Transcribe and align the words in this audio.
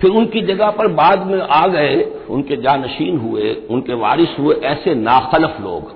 फिर 0.00 0.10
उनकी 0.10 0.40
जगह 0.40 0.70
पर 0.70 0.88
बाद 0.88 1.26
में 1.26 1.40
आ 1.40 1.66
गए, 1.66 2.02
उनके 2.30 2.56
जानशीन 2.56 3.18
हुए, 3.18 3.66
उनके 3.70 3.94
वारिस 3.94 4.38
हुए 4.38 4.54
ऐसे 4.54 4.94
नाखलफ 4.94 5.56
लोग। 5.60 5.94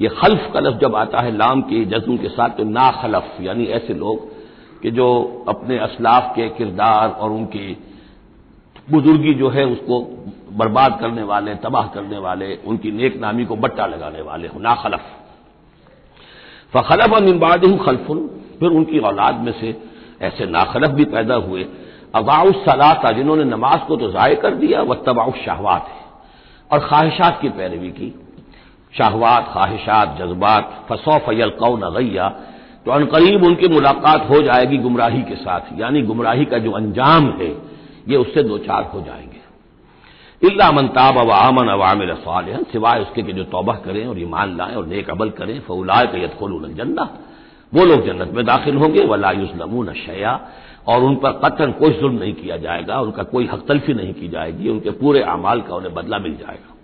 ये 0.00 0.08
खल्फ 0.08 0.50
कलफ 0.54 0.80
जब 0.80 0.96
आता 0.96 1.20
है 1.20 1.36
लाम 1.36 1.62
की 1.62 1.84
जज्म 1.84 2.16
के 2.16 2.28
साथ 2.28 2.48
तो 2.48 2.64
नाखलफ, 2.64 3.36
यानी 3.40 3.64
ऐसे 3.64 3.94
लोग 3.94 4.28
कि 4.82 4.90
जो 4.90 5.44
अपने 5.48 5.78
असलाफ 5.78 6.32
के 6.36 6.48
किरदार 6.48 7.10
और 7.10 7.30
उनकी 7.30 7.76
बुजुर्गी 8.90 9.34
जो 9.34 9.48
है 9.48 9.66
उसको 9.66 10.00
बर्बाद 10.52 10.98
करने 11.00 11.22
वाले, 11.22 11.54
तबाह 11.54 11.86
करने 11.86 12.18
वाले, 12.18 12.58
उनकी 12.66 12.90
नेक 12.90 13.20
नामी 13.20 13.44
को 13.44 13.56
बट्टा 13.56 13.86
लगाने 13.86 14.22
वाले 14.22 14.48
हो, 14.48 14.60
नाखलफ। 14.60 15.00
फ़लफ 16.76 17.12
और 17.12 17.22
मिम्बाद 17.22 17.60
खलफुन, 17.86 18.30
फिर 18.60 18.68
उनकी 18.68 18.98
औलाद 18.98 19.34
में 19.34 19.52
से 19.52 19.82
ऐसे 20.20 20.46
नाखलफ 20.46 20.90
भी 20.90 21.04
पैदा 21.04 21.34
हुए। 21.34 21.66
अबाउ 22.14 22.52
सलाता, 22.52 23.12
जिन्होंने 23.12 23.44
नमाज़ 23.44 23.80
को 23.80 23.96
तो 23.96 24.10
ज़ाय 24.10 24.34
कर 24.34 24.54
दिया, 24.54 24.82
वह 24.82 25.02
तबाउ 25.06 25.32
शाहवात 25.44 25.88
है। 25.88 26.04
और 26.70 26.86
ख्वाहिशात 26.88 27.40
की 27.40 27.48
पैरवी 27.48 27.88
की। 27.88 28.14
शाहवात, 28.98 29.48
ख्वाहिशात, 29.52 30.16
जज्बात 30.18 30.86
फसौ 30.88 31.18
फैल 31.18 31.50
कौ 31.50 31.76
नगैया 31.76 32.28
तो 32.86 32.92
अनकरीब 32.92 33.44
उनकी 33.44 33.68
मुलाकात 33.68 34.28
हो 34.30 34.42
जाएगी 34.42 34.78
गुमराही 34.78 35.22
के 35.22 35.34
साथ। 35.34 35.78
यानी 35.78 36.02
गुमराही 36.02 36.44
का 36.44 36.58
जो 36.58 36.72
अंजाम 36.72 37.30
है, 37.30 37.48
ये 38.08 38.16
उससे 38.16 38.42
दो 38.42 38.58
चार 38.58 38.90
हो 38.94 39.00
जाएँगे। 39.00 40.48
इल्ला 40.48 40.70
मनताब 40.72 41.18
अव 41.18 41.30
आमन 41.30 41.68
अवामिल 41.68 42.14
साल 42.14 42.64
सिवाय 42.72 43.00
उसके 43.00 43.22
कि 43.22 43.32
जो 43.32 43.44
तौबह 43.44 43.74
करें 43.74 44.06
और 44.06 44.18
ईमान 44.18 44.56
लाएँ 44.56 44.74
और 44.74 44.86
नेक 44.86 45.10
अमल 45.10 45.30
करें, 45.30 45.60
फौलाए 45.60 46.06
का 46.06 46.18
यदखोल 46.18 46.74
जन्ना। 46.74 47.08
वो 47.74 47.84
लोग 47.84 48.06
जन्नत 48.06 48.30
में 48.34 48.44
दाखिल 48.46 48.76
होंगे 48.76 49.04
वलायुसलमून 49.04 49.92
शया 49.92 50.40
और 50.88 51.02
उन 51.02 51.16
पर 51.16 51.30
कतन 51.44 51.72
कोई 51.72 51.90
जुल्म 51.90 52.18
नहीं 52.18 52.32
किया 52.32 52.56
जाएगा, 52.56 53.00
उनका 53.00 53.22
कोई 53.22 53.46
हक 53.46 53.64
तलफी 53.68 53.94
नहीं 53.94 54.14
की 54.14 54.28
जाएगी, 54.28 54.68
उनके 54.68 54.90
पूरे 54.90 55.20
अमाल 55.20 55.60
का 55.60 55.74
उन्हें 55.74 55.94
बदला 55.94 56.18
मिल 56.18 56.34
जाएगा। 56.34 56.74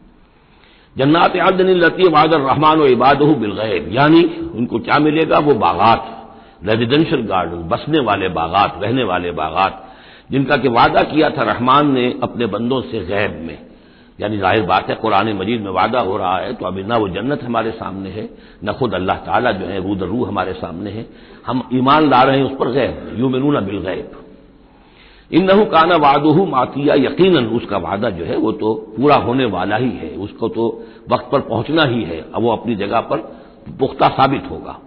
जन्नात 0.99 1.37
आदन 1.37 1.67
लती 1.67 2.09
वादर 2.09 2.41
रहमान 2.41 2.79
व 2.79 2.85
इबाद 2.85 3.23
बिलगैर 3.23 3.89
यानी 3.89 4.25
उनको 4.55 4.79
क्या 4.79 4.99
मिलेगा? 4.99 5.39
वो 5.39 5.55
बागात, 5.55 6.33
रेजिडेंशियल 6.65 7.23
गार्डन 7.23 7.57
बसने 7.57 8.01
वाले 8.01 8.29
बागात, 8.29 8.81
रहने 8.83 9.05
वाले 9.05 9.31
बागात, 9.31 9.89
जिनका 10.31 10.57
कि 10.57 10.69
वादा 10.69 11.03
किया 11.03 11.31
था 11.31 11.43
रहमान 11.43 11.91
ने 11.93 12.15
अपने 12.23 12.47
बंदों 12.47 12.81
से 12.81 13.01
गैब 13.01 13.43
में। 13.47 13.72
यानी 14.19 14.39
ज़ाहिर 14.39 14.63
बात 14.63 14.89
है, 14.89 14.95
कुरान 14.97 15.33
मजीद 15.33 15.61
में 15.61 15.71
वादा 15.73 16.01
हो 16.01 16.17
रहा 16.17 16.37
है 16.39 16.53
तो 16.55 16.67
अभी 16.67 16.83
ना 16.85 16.97
वो 16.97 17.09
जन्नत 17.11 17.43
हमारे 17.43 17.71
सामने 17.73 18.11
है, 18.11 18.29
न 18.65 18.73
खुद 18.73 18.95
अल्लाह 18.95 19.17
ताला 19.19 19.53
जो 19.53 19.67
है 19.67 19.81
रूद 19.83 20.03
रू 20.05 20.25
हमारे 20.25 20.53
सामने 20.55 20.91
है। 20.91 21.07
हम 21.47 21.69
ईमान 21.75 22.09
ला 22.11 22.23
रहे 22.23 22.37
हैं 22.37 22.45
उस 22.45 22.57
पर 22.59 22.71
गैब 22.73 23.17
यू 23.19 23.29
मिनू 23.29 23.61
बिल 23.61 23.79
गैब। 23.81 24.19
इन 25.31 25.45
नहू 25.45 25.65
काना 25.65 25.97
वादहू 25.97 26.45
मातिया 26.47 26.95
यकीन 26.97 27.37
उसका 27.49 27.79
वादा 27.79 28.11
जो 28.11 28.25
है, 28.25 28.37
वो 28.37 28.53
तो 28.53 28.75
पूरा 28.97 29.17
होने 29.19 29.45
वाला 29.49 29.77
ही 29.77 29.91
है, 29.93 30.15
उसको 30.17 30.49
तो 30.49 30.67
वक्त 31.11 31.29
पर 31.33 31.41
पहुँचना 31.43 31.85
ही 31.85 32.03
है, 32.03 32.21
अब 32.35 32.43
वो 32.43 32.51
अपनी 32.53 32.75
जगह 32.77 33.01
पर 33.03 33.19
पुख्ता 33.79 34.09
साबित 34.11 34.51
होगा। 34.51 34.79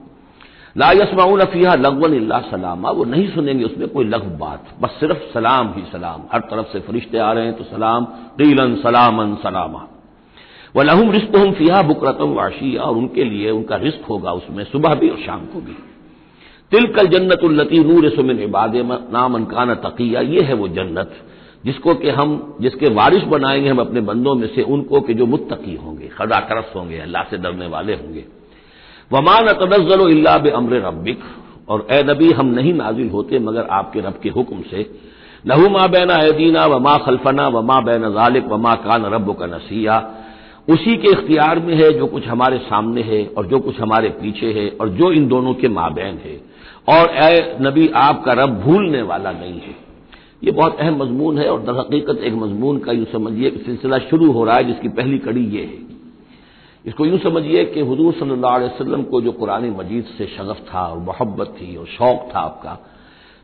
ला 0.78 0.92
यसमाउन 0.92 1.46
फीहा 1.46 1.76
लगवन 1.76 2.14
इल्ला 2.14 2.40
सलामा। 2.40 2.90
वो 2.90 3.04
नहीं 3.04 3.28
सुनेंगे 3.30 3.64
उसमें 3.64 3.88
कोई 3.88 4.06
लघु 4.06 4.38
बात। 4.38 4.64
बस 4.82 4.90
सिर्फ़ 4.90 5.34
सलाम 5.34 5.74
ही 5.74 5.82
सलाम। 5.82 6.22
हर 6.32 6.40
तरफ़ 6.40 6.68
से 6.74 6.80
फरिश्ते 6.80 7.18
आ 7.18 7.32
रहे 7.32 7.46
हैं 7.46 7.54
तो 7.54 7.64
सलाम। 7.64 8.06
कीलन 8.06 8.76
सलामन 8.76 9.36
सलामा। 9.36 9.88
व 10.76 10.82
लहुम 10.82 11.12
रिस्क 11.12 11.36
हम 11.36 11.52
फिया 11.52 11.82
बुकरतम 11.82 12.34
वाशिया। 12.34 12.82
और 12.82 12.98
उनके 12.98 13.24
लिए 13.24 13.52
उनका 13.52 13.76
रिस्क 13.76 14.06
होगा 14.10 14.32
उसमें 14.32 14.64
सुबह 14.64 14.94
भी 14.96 15.10
और 15.10 15.18
शाम 15.18 15.46
को 15.46 15.62
भी। 15.62 15.78
तिल 16.72 16.88
कल 16.88 17.08
जन्नतुल्लती 17.08 17.80
नूर 17.80 18.10
सुमिन 18.10 18.40
इबाद 18.40 18.76
नाम 19.14 19.36
अनकान 19.36 19.76
तकिया। 19.76 20.22
ये 20.22 20.42
है 20.42 20.54
वो 20.54 20.68
जन्नत। 20.68 21.16
जिसको 21.66 21.94
कि 21.94 22.10
हम 22.10 22.58
जिसके 22.62 22.90
वारिश 22.90 23.24
बनाएँगे 23.24 23.70
हम 23.70 23.78
अपने 23.78 24.02
बंदों 24.02 24.36
में 24.36 24.56
से 24.56 24.62
उनको 24.62 25.02
कि 25.02 25.14
जो 25.14 25.26
मुत्तकी 25.26 25.76
होंगे 25.76 26.08
खदा 26.08 26.40
करस 26.40 26.72
होंगे, 26.76 26.98
अल्लाह 26.98 27.24
से 27.24 27.38
डरने 27.38 27.68
वाले 27.68 27.94
होंगे। 27.94 28.26
वमान 29.12 29.54
तनजल 29.54 30.26
अमर 30.52 30.74
रबिक 30.88 31.20
और 31.70 31.88
ए 31.92 32.04
नबी, 32.04 32.32
हम 32.32 32.46
नहीं 32.46 32.74
नाजिल 32.74 33.10
होते 33.10 33.40
मगर 33.40 33.68
आपके 33.72 34.00
रब 34.00 34.20
के 34.24 34.30
हुक्म 34.30 34.62
से। 34.62 34.90
लहू 35.48 35.70
मा 35.70 35.88
बैना 35.88 36.14
ऐदीना 36.14 36.66
वमा 36.66 36.98
खलफना, 36.98 37.48
वमा 37.48 37.80
बैन 37.82 38.02
जालिक, 38.02 38.46
वमा 38.46 38.76
कान 38.76 39.06
रब 39.06 39.34
का 39.34 39.46
नसिया। 39.46 40.12
उसी 40.70 40.98
के 40.98 41.08
इख्तियार 41.08 41.60
में 41.60 41.76
है 41.76 41.92
जो 41.94 42.08
कुछ 42.08 42.28
हमारे 42.28 42.58
सामने 42.58 43.02
है 43.02 43.26
और 43.38 43.46
जो 43.46 43.60
कुछ 43.60 43.80
हमारे 43.80 44.10
पीछे 44.10 44.52
है 44.52 44.70
और 44.82 44.90
जो 44.90 45.12
इन 45.12 45.28
दोनों 45.28 45.54
के 45.54 45.68
माबैन 45.68 46.20
है। 46.26 46.42
और 46.90 47.10
ए 47.10 47.58
नबी, 47.62 47.88
आपका 47.96 48.34
रब 48.34 48.60
भूलने 48.62 49.02
वाला 49.02 49.32
नहीं 49.32 49.60
है। 49.60 49.76
ये 50.44 50.52
बहुत 50.52 50.78
अहम 50.80 51.04
मजमून 51.04 51.38
है 51.38 51.50
और 51.50 51.60
दर 51.60 51.80
हकीकत 51.80 52.24
एक 52.24 52.34
मजमून 52.34 52.78
का, 52.78 52.92
यूँ 52.92 53.06
समझिए 53.06 53.50
कि 53.50 53.60
सिलसिला 53.60 53.98
शुरू 53.98 54.32
हो 54.32 54.44
रहा 54.44 54.56
है 54.56 54.64
जिसकी 54.64 54.90
पहली 54.90 55.18
कड़ी 55.18 55.46
ये 55.46 55.62
है। 55.62 55.85
इसको 56.86 57.06
यूँ 57.06 57.18
समझिए 57.20 57.64
कि 57.66 57.82
हजूर 57.82 58.14
सल्लल्लाहु 58.14 58.56
अलैहि 58.56 58.74
वसल्लम 58.74 59.04
को 59.04 59.22
जो 59.22 59.32
कुरानी 59.32 59.70
मजीद 59.72 60.06
से 60.18 60.26
शगफ 60.28 60.60
था, 60.70 60.82
और 60.82 60.98
मोहब्बत 61.00 61.56
थी, 61.58 61.76
और 61.76 61.86
शौक 61.88 62.30
था 62.36 62.40
आपका 62.42 62.78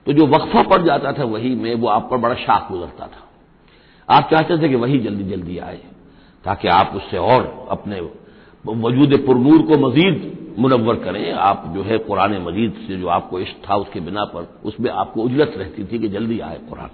तो 0.08 0.14
जो 0.14 0.26
वक्फा 0.28 0.62
पड़ 0.64 0.82
जाता 0.82 1.12
था 1.14 1.24
वही 1.26 1.54
में 1.56 1.74
वो 1.76 1.88
आप 1.90 2.08
पर 2.12 2.18
बड़ा 2.18 2.36
शाख 2.38 2.72
गुजरता 2.72 3.08
था। 3.08 3.28
आप 4.10 4.30
चाहते 4.32 4.58
थे 4.58 4.70
कि 4.70 4.76
वही 4.76 5.00
जल्दी 5.00 5.24
जल्दी 5.26 5.58
आए, 5.60 5.80
ताकि 6.46 6.68
आप 6.70 6.94
उससे 6.96 7.18
और 7.18 7.68
अपने 7.72 8.00
वजूद 8.66 9.18
पुरनूर 9.26 9.62
को 9.62 9.78
मजीद 9.80 10.56
मुनवर 10.60 10.96
करें। 10.96 11.32
आप 11.34 11.72
जो 11.76 11.84
है 11.84 11.98
कुरान 12.00 12.42
मजीद 12.44 12.74
से 12.88 12.98
जो 12.98 13.08
आपको 13.10 13.40
इश्क 13.40 13.62
था, 13.70 13.76
उसके 13.76 14.00
बिना 14.00 14.24
पर 14.26 14.48
उसमें 14.66 14.92
आपको 14.92 15.24
उजलत 15.24 15.54
रहती 15.58 15.84
थी 15.84 16.00
कि 16.00 16.08
जल्दी 16.10 16.40
आए 16.42 16.60
कुरान। 16.70 16.90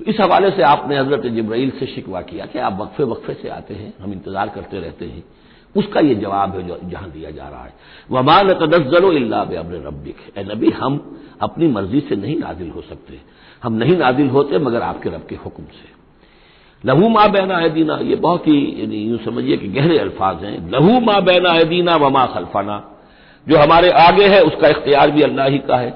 तो 0.00 0.04
इस 0.04 0.20
हवाले 0.20 0.50
से 0.50 0.62
आपने 0.64 0.98
हज़रत 0.98 1.26
जब्राइल 1.34 1.70
से 1.78 1.86
शिकवा 1.86 2.20
किया 2.22 2.46
कि 2.46 2.58
आप 2.58 2.78
वक्फे 2.80 3.04
वक्फे 3.04 3.34
से 3.34 3.48
आते 3.50 3.74
हैं, 3.74 3.92
हम 4.00 4.12
इंतज़ार 4.12 4.48
करते 4.48 4.80
रहते 4.80 5.04
हैं। 5.04 5.24
उसका 5.74 6.00
यह 6.00 6.20
जवाब 6.20 6.56
है 6.56 6.62
जो 6.68 6.78
जहाँ 6.84 7.10
दिया 7.10 7.30
जा 7.30 7.48
रहा 7.48 7.64
है। 7.64 7.72
वमान 8.10 8.52
तदजलो 8.54 9.10
अब्र 9.56 9.82
रबिक 9.86 10.16
ए 10.38 10.44
नबी, 10.44 10.70
हम 10.70 10.92
अपनी 11.42 11.68
मर्ज़ी 11.68 12.00
से 12.00 12.16
नहीं 12.16 12.38
नाजिल 12.38 12.70
हो 12.70 12.80
सकते। 12.82 13.20
हम 13.62 13.72
नहीं 13.74 13.96
नाजिल 13.96 14.28
होते 14.28 14.58
मगर 14.58 14.82
आपके 14.82 15.10
रब 15.10 15.26
के 15.28 15.36
हुक्म 15.36 15.64
से। 15.64 15.94
लहू 16.84 17.08
माँ 17.08 17.30
बैना 17.32 17.66
दीना 17.68 17.98
ये 18.02 18.16
बहुत 18.16 18.46
ही 18.48 18.58
यूँ 19.02 19.18
समझिए 19.18 19.56
कि 19.56 19.68
गहरे 19.70 19.98
अल्फाज 19.98 20.44
हैं। 20.44 20.70
लहू 20.70 21.00
माँ 21.00 21.22
बैना 21.24 21.62
दीना 21.64 21.96
वमा 21.96 22.24
खलफाना। 22.26 22.82
जो 23.46 23.58
हमारे 23.58 23.90
आगे 23.90 24.26
है, 24.28 24.40
उसका 24.42 24.68
इख्तियार 24.68 25.10
भी 25.10 25.22
अल्लाह 25.22 25.46
ही 25.46 25.58
का 25.58 25.76
है। 25.76 25.90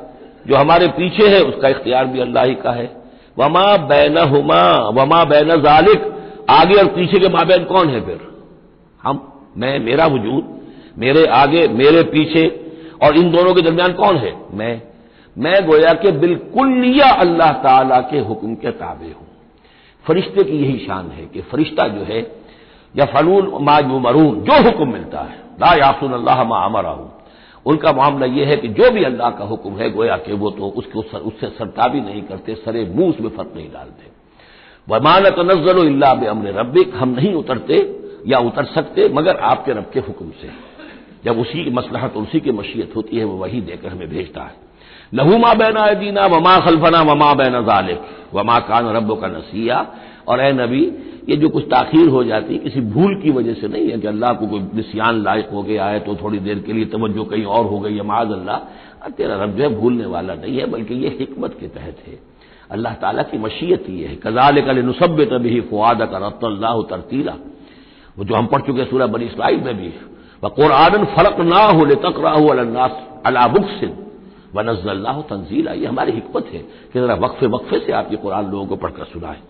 जो 0.46 0.56
हमारे 0.56 0.88
पीछे 0.88 1.29
है, 1.29 1.43
उसका 1.43 1.69
इख्तियार 1.69 2.06
भी 2.06 2.20
अल्लाह 2.20 2.44
ही 2.44 2.55
का 2.55 2.73
है। 2.73 3.00
वमा 3.40 3.76
बैन 3.76 4.19
हुमा 4.19 4.62
वमा 4.88 5.25
बैन 5.25 5.48
जालिक। 5.60 6.00
आगे 6.50 6.75
और 6.75 6.87
पीछे 6.87 7.19
के 7.19 7.28
माबैन 7.28 7.64
कौन 7.64 7.88
है 7.88 8.00
फिर? 8.00 8.20
हम, 9.02 9.32
मैं, 9.56 9.78
मेरा 9.78 10.06
वजूद, 10.06 10.60
मेरे 10.98 11.26
आगे, 11.26 11.69
मेरे 11.69 12.02
पीछे, 12.02 12.72
और 13.02 13.16
इन 13.16 13.31
दोनों 13.31 13.54
के 13.54 13.62
दरमियान 13.62 13.92
कौन 13.92 14.16
है? 14.16 14.37
मैं। 14.54 14.82
मैं 15.38 15.66
गोया 15.66 15.92
के 15.94 16.10
बिल्कुल 16.12 17.00
अल्लाह 17.00 17.52
ताला 17.52 18.00
के 18.00 18.19
हुक्म 18.19 18.54
के 18.54 18.70
ताबे 18.70 19.06
हूँ। 19.06 19.26
फरिश्ते 20.06 20.43
की 20.44 20.56
यही 20.56 20.78
शान 20.78 21.10
है 21.10 21.26
कि 21.26 21.40
फरिश्ता 21.40 21.88
जो 21.88 22.04
है 22.04 22.20
या 22.96 23.04
फलून 23.04 23.58
माजू 23.60 23.98
मरून 23.98 24.40
जो 24.40 24.62
हुक्म 24.62 24.93
मिलता 24.93 25.20
है, 25.20 25.36
ला 25.60 25.75
याफुन 25.75 26.12
अल्लाह 26.12 26.44
मा 26.44 26.58
अमरा 26.58 26.90
हूँ 26.90 27.09
उनका 27.66 27.92
मामला 27.92 28.26
यह 28.26 28.48
है 28.48 28.56
कि 28.56 28.68
जो 28.68 28.90
भी 28.90 29.02
अल्लाह 29.04 29.30
का 29.30 29.44
हुक्म 29.44 29.76
है, 29.76 29.90
गोया 29.90 30.16
कि 30.16 30.32
वो 30.32 30.50
तो 30.50 30.68
उसको 30.70 31.00
उससे 31.00 31.48
सरताबी 31.48 32.00
नहीं 32.00 32.22
करते, 32.22 32.54
सरे 32.54 32.84
मुँह 32.84 33.10
उसमें 33.10 33.28
फ़र्क 33.28 33.52
नहीं 33.56 33.70
डालते। 33.72 34.08
वमानत 34.88 35.38
नज़र 35.38 35.78
अल्लाह 35.78 36.28
अमर 36.30 36.58
रबिक 36.60 36.94
हम 36.94 37.08
नहीं 37.08 37.34
उतरते 37.34 37.76
या 38.26 38.38
उतर 38.38 38.64
सकते 38.64 39.08
मगर 39.08 39.36
आपके 39.36 39.72
रब 39.72 39.90
के 39.94 40.00
हुक्म 40.00 40.30
से। 40.40 40.50
जब 41.24 41.38
उसी 41.38 41.64
की 41.64 41.70
मसलहत, 41.70 42.16
उसी 42.16 42.40
की 42.40 42.52
मशीयत 42.52 42.96
होती 42.96 43.16
है, 43.16 43.24
वो 43.24 43.36
वही 43.36 43.60
देकर 43.60 43.88
हमें 43.88 44.08
भेजता 44.08 44.42
है। 44.42 44.54
लहूमा 45.14 45.52
बैना 45.54 45.86
दीना 45.94 46.26
वमा 46.26 46.58
खलफना, 46.60 47.02
वमा 47.02 47.32
बैन 47.34 47.64
जालिक, 47.64 48.00
वमा 48.34 48.58
कान 48.60 48.86
रब 48.86 49.20
का 49.20 49.26
नसिया 49.26 49.78
और 50.28 50.40
ए 50.40 50.52
नबी, 50.52 50.82
ये 51.28 51.37
जो 51.37 51.49
कुछ 51.49 51.64
ताखीर 51.64 52.08
हो 52.08 52.22
जाती 52.25 52.55
है 52.55 52.58
किसी 52.61 52.81
भूल 52.93 53.14
की 53.22 53.31
वजह 53.31 53.55
से 53.55 53.69
नहीं 53.69 53.90
है 53.90 53.99
कि 53.99 54.06
अल्लाह 54.06 54.32
को 54.34 54.46
कोई 54.46 54.61
निसियान 54.75 55.22
लायक 55.22 55.49
हो 55.52 55.62
गया 55.62 55.87
है 55.87 56.00
तो 56.00 56.14
थोड़ी 56.17 56.38
देर 56.40 56.58
के 56.58 56.72
लिए 56.72 56.84
तवज्जो 56.87 57.25
कहीं 57.25 57.44
और 57.46 57.64
हो 57.67 57.78
गई 57.81 57.96
है, 57.96 58.02
माज 58.02 58.32
अल्लाह। 58.32 59.11
तेरा 59.11 59.43
रब 59.43 59.56
जो 59.56 59.62
है 59.62 59.69
भूलने 59.76 60.06
वाला 60.06 60.34
नहीं 60.34 60.56
है, 60.58 60.67
बल्कि 60.67 60.94
ये 60.94 61.17
हिकमत 61.19 61.56
के 61.61 61.69
तहत 61.69 61.96
है। 62.06 62.19
अल्लाह 62.70 62.94
ताला 62.96 63.22
की 63.22 63.38
मशीयत 63.38 63.84
ही 63.88 64.00
है। 64.00 64.14
कजाल 64.17 64.61
कल 64.61 64.78
नुसब 64.84 65.22
तभी 65.31 65.61
फ़ुआद 65.62 66.02
का 66.02 66.19
रत्ल्लाह 66.19 66.82
तरतीला। 66.90 67.37
वो 68.19 68.25
जो 68.25 68.34
हम 68.34 68.46
पढ़ 68.46 68.61
चुके 68.61 68.84
सूरह 68.84 69.06
बनी 69.06 69.25
इसराइल 69.25 69.61
में 69.61 69.76
भी। 69.76 69.93
व 70.43 70.49
कुरान 70.50 71.05
फ़र्क 71.06 71.40
ना 71.43 71.62
हो 71.69 71.84
ले 71.84 71.94
तक 72.00 72.20
राहू 72.20 72.46
अल्लास 72.49 72.93
अलाबुकसिन 73.26 73.96
व 74.55 74.61
नजल्ला 74.62 75.12
तंजीला। 75.31 75.72
ये 75.72 75.87
हमारी 75.87 76.12
हिकमत 76.12 76.46
है 76.52 76.58
कि 76.93 77.00
जरा 77.00 77.14
वक्फे 77.17 77.46
वक्फे 77.46 77.78
से 77.78 77.93
आप 77.93 78.08
ये 78.11 78.17
कुरान 78.17 78.50
लोगों 78.50 78.67
को 78.67 78.76
पढ़कर 78.76 79.05
सुनाएँ। 79.05 79.40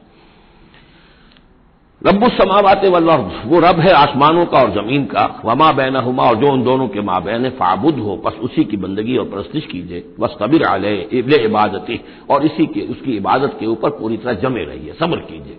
रबुसमावात 2.03 2.85
वल्लर्द 2.85 3.33
वो 3.47 3.59
रब 3.61 3.81
है 3.81 3.93
आसमानों 3.93 4.45
का 4.47 4.59
और 4.59 4.71
ज़मीन 4.75 5.05
का। 5.05 5.25
वमा 5.45 5.71
बैन 5.73 5.97
हुमा 5.97 6.25
और 6.25 6.37
जो 6.37 6.53
उन 6.53 6.63
दोनों 6.65 6.87
के 6.89 7.01
माँ 7.01 7.23
बैन 7.23 7.49
फाबुद 7.51 7.99
हो, 7.99 8.17
बस 8.17 8.39
उसी 8.43 8.65
की 8.65 8.77
बंदगी 8.77 9.17
और 9.17 9.25
प्रस्तिश 9.25 9.67
कीजिए। 9.67 10.05
बस 10.21 10.37
कबीर 10.43 10.65
आले, 10.65 10.95
इबले 11.13 11.39
इबादती, 11.39 12.01
और 12.31 12.45
इसी 12.47 12.67
के, 12.67 12.81
उसकी 12.83 13.17
इबादत 13.17 13.57
के 13.61 13.67
ऊपर 13.67 13.91
पूरी 13.91 14.17
तरह 14.17 14.41
जमे 14.41 14.65
रहिए, 14.65 14.93
सब्र 14.93 15.19
कीजिए। 15.21 15.59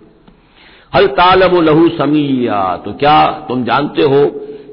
हल 0.93 1.07
तालब 1.13 1.55
लहू 1.61 1.87
समीया 1.89 2.75
तो 2.77 2.93
क्या 2.95 3.45
तुम 3.47 3.63
जानते 3.63 4.01
हो 4.03 4.25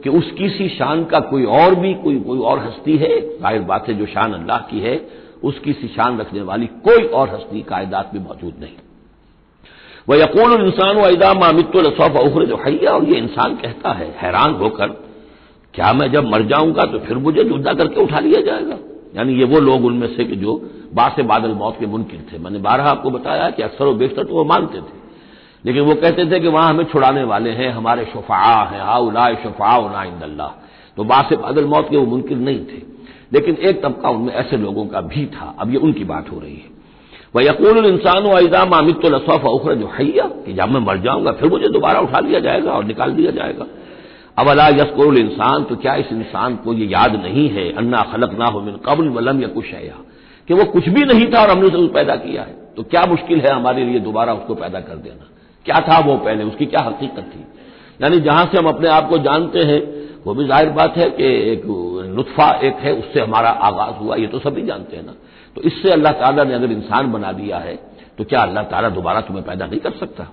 कि 0.02 0.10
उसकी 0.10 0.48
सी 0.48 0.68
शान 0.68 1.04
का 1.04 1.20
कोई 1.20 1.44
और 1.44 1.74
भी, 1.74 1.94
कोई 1.94 2.18
कोई 2.20 2.38
और 2.40 2.58
हस्ती 2.58 2.96
है? 2.96 3.20
ज़ाहिर 3.40 3.62
बात 3.62 3.88
है, 3.88 3.94
जो 3.94 4.06
शान 4.06 4.32
अल्लाह 4.32 4.58
की 4.70 4.80
है, 4.80 5.00
उसकी 5.44 5.72
सी 5.72 5.88
शान 5.88 6.18
रखने 6.18 6.42
वाली 6.42 6.66
कोई 6.84 7.04
और 7.04 7.28
हस्ती 7.28 7.62
कायदात 7.62 8.14
में 8.14 8.22
मौजूद 8.22 8.54
नहीं। 8.60 8.76
वह 10.08 10.16
यकूल 10.16 10.52
इंसान 10.54 10.96
अदा 10.98 11.32
मामितुलसौफ 11.34 12.16
उखर 12.18 12.44
जो 12.44 12.56
हैया 12.56 12.90
और 12.90 13.04
ये 13.04 13.18
इंसान 13.18 13.54
कहता 13.56 13.92
है, 13.92 14.14
हैरान 14.18 14.54
होकर, 14.54 14.86
क्या 15.74 15.92
मैं 15.92 16.10
जब 16.12 16.28
मर 16.28 16.42
जाऊँगा 16.42 16.84
तो 16.84 16.98
फिर 16.98 17.16
मुझे 17.16 17.44
जुदा 17.44 17.72
करके 17.72 18.00
उठा 18.00 18.18
लिया 18.18 18.40
जाएगा? 18.40 18.78
यानी 19.16 19.34
ये 19.34 19.44
वो 19.44 19.60
लोग 19.60 19.84
उनमें 19.84 20.06
से 20.16 20.24
जो 20.24 20.54
बासे 20.94 21.22
बादल 21.22 21.52
मौत 21.54 21.76
के 21.80 21.86
मुनकिर 21.86 22.24
थे। 22.32 22.38
मैंने 22.38 22.58
बारह 22.58 22.84
आपको 22.84 23.10
बताया 23.10 23.50
कि 23.50 23.62
अक्सर 23.62 23.84
व 23.84 23.94
बेशतर 23.94 24.24
तो 24.24 24.34
वो 24.34 24.44
मानते 24.44 24.78
थे। 24.78 24.96
लेकिन 25.64 25.82
वो 25.82 25.94
कहते 25.94 26.24
थे 26.24 26.40
कि 26.40 26.48
वहाँ 26.48 26.68
हमें 26.70 26.84
छुड़ाने 26.84 27.22
वाले 27.24 27.50
हैं, 27.50 27.70
हमारे 27.72 28.04
शफा 28.04 28.38
हैं 28.64 28.80
हाउला 28.80 29.28
शफा 29.34 29.76
ना 29.90 30.04
इंदल्ला 30.04 30.54
तो 30.96 31.04
बासे 31.04 31.36
बादल 31.36 31.64
मौत 31.64 31.90
के 31.90 31.96
वो 31.96 32.06
मुनकिर 32.06 32.36
नहीं 32.38 32.64
थे। 32.66 32.82
लेकिन 33.32 33.56
एक 33.62 33.82
तबका 33.82 34.08
उनमें 34.08 34.32
ऐसे 34.32 34.56
लोगों 34.56 34.86
का 34.86 35.00
भी 35.02 35.26
था। 35.26 35.54
अब 35.58 35.70
ये 35.70 35.78
उनकी 35.78 36.04
बात 36.04 36.30
हो 36.32 36.38
रही 36.40 36.54
है। 36.54 36.77
वह 37.34 37.42
यकूल 37.44 37.86
इंसान 37.86 38.26
अजाम 38.26 38.70
अमित 38.72 39.04
लसौफ 39.06 39.44
उखर 39.46 39.74
जो 39.74 39.86
हैया 39.88 40.26
कि 40.46 40.52
जब 40.52 40.68
मैं 40.68 40.80
मर 40.80 40.98
जाऊँगा, 40.98 41.32
फिर 41.32 41.50
मुझे 41.50 41.68
दोबारा 41.68 42.00
उठा 42.00 42.20
लिया 42.20 42.40
जाएगा 42.40 42.72
और 42.72 42.84
निकाल 42.84 43.12
दिया 43.12 43.30
जाएगा। 43.30 43.66
अब 44.38 44.48
अला 44.48 44.68
यसकुल 44.70 45.18
इंसान 45.18 45.64
तो 45.64 45.76
क्या 45.76 45.94
इस 45.96 46.12
इंसान 46.12 46.56
को 46.56 46.72
यह 46.74 46.90
याद 46.90 47.16
नहीं 47.16 47.48
है, 47.50 47.72
अन्ना 47.72 48.02
खलक 48.12 48.38
ना 48.38 48.46
हो 48.46 48.60
मिन 48.60 48.76
कबल 48.86 49.08
वलम 49.08 49.42
या 49.42 49.48
कुछ 49.48 49.66
है 49.66 49.94
कि 50.48 50.54
वो 50.54 50.64
कुछ 50.64 50.88
भी 50.88 51.04
नहीं 51.04 51.26
था 51.32 51.42
और 51.42 51.50
हमने 51.50 51.66
उसे 51.66 51.86
पैदा 51.94 52.14
किया 52.16 52.42
है। 52.42 52.54
तो 52.76 52.82
क्या 52.84 53.04
मुश्किल 53.06 53.40
है 53.40 53.52
हमारे 53.52 53.84
लिए 53.84 54.00
दोबारा 54.00 54.32
उसको 54.34 54.54
पैदा 54.54 54.80
कर 54.80 54.96
देना? 54.96 55.26
क्या 55.66 55.80
था 55.80 55.98
वो 56.00 56.16
पहले? 56.16 56.44
उसकी 56.44 56.66
क्या 56.66 56.80
हकीकत 56.80 57.30
थी? 57.34 57.44
यानी 58.00 58.20
जहाँ 58.20 58.44
से 58.44 58.58
हम 58.58 58.68
अपने 58.68 58.88
आप 58.88 59.08
को 59.08 59.18
जानते 59.18 59.62
हैं, 59.62 59.80
वो 60.24 60.34
भी 60.34 60.46
ज़ाहिर 60.46 60.68
बात 60.70 60.96
है 60.96 61.08
कि 61.10 61.24
एक 61.52 61.62
नुतफा 62.16 62.50
एक 62.62 62.76
है, 62.76 62.92
उससे 62.94 63.20
हमारा 63.20 63.48
आगाज़ 63.48 63.94
हुआ, 63.94 64.16
ये 64.16 64.26
तो 64.26 64.38
सभी 64.38 64.62
जानते 64.62 64.96
हैं 64.96 65.04
ना। 65.06 65.14
तो 65.56 65.62
इससे 65.62 65.90
अल्लाह 65.90 66.12
ताला 66.12 66.44
ने 66.44 66.54
अगर 66.54 66.72
इंसान 66.72 67.12
बना 67.12 67.32
दिया 67.32 67.58
है 67.58 67.74
तो 68.18 68.24
क्या 68.24 68.40
अल्लाह 68.40 68.64
ताला 68.64 68.88
दोबारा 68.88 69.20
तुम्हें 69.20 69.44
पैदा 69.46 69.66
नहीं 69.66 69.80
कर 69.80 69.90
सकता? 69.90 70.24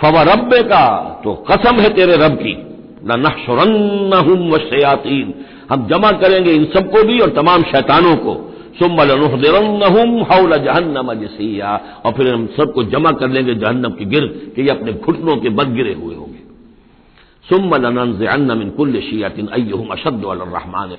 फवा 0.00 0.22
रब 0.22 0.50
का 0.70 0.86
तो 1.24 1.34
कसम 1.50 1.80
है 1.80 1.88
तेरे 1.94 2.16
रब 2.16 2.34
की 2.34 2.54
न 3.06 4.58
शयातीन 4.70 5.34
हम 5.70 5.86
जमा 5.86 6.10
करेंगे 6.12 6.52
इन 6.52 6.64
सबको 6.64 7.02
भी 7.02 7.18
और 7.20 7.30
तमाम 7.30 7.62
शैतानों 7.62 8.16
को। 8.16 8.32
हौल 10.24 10.56
जहन्नम 10.58 11.12
जसिया 11.14 11.80
और 12.06 12.12
फिर 12.12 12.32
हम 12.34 12.46
सबको 12.46 12.82
जमा 12.84 13.10
कर 13.10 13.28
लेंगे 13.28 13.54
जहन्नम 13.54 13.90
के 13.90 14.04
गिर्द 14.04 14.52
कि 14.56 14.62
ये 14.62 14.70
अपने 14.70 14.92
घुटनों 14.92 15.36
के 15.36 15.48
बद 15.48 15.74
गिरे 15.74 15.92
हुए 15.94 16.14
होंगे 16.14 16.23
सुम्मलनमिन 17.46 18.70
कुल्ल 18.76 19.00
शियातिन 19.02 19.46
अय्युम 19.54 19.88
अशद 19.92 20.22
रहमान 20.26 20.96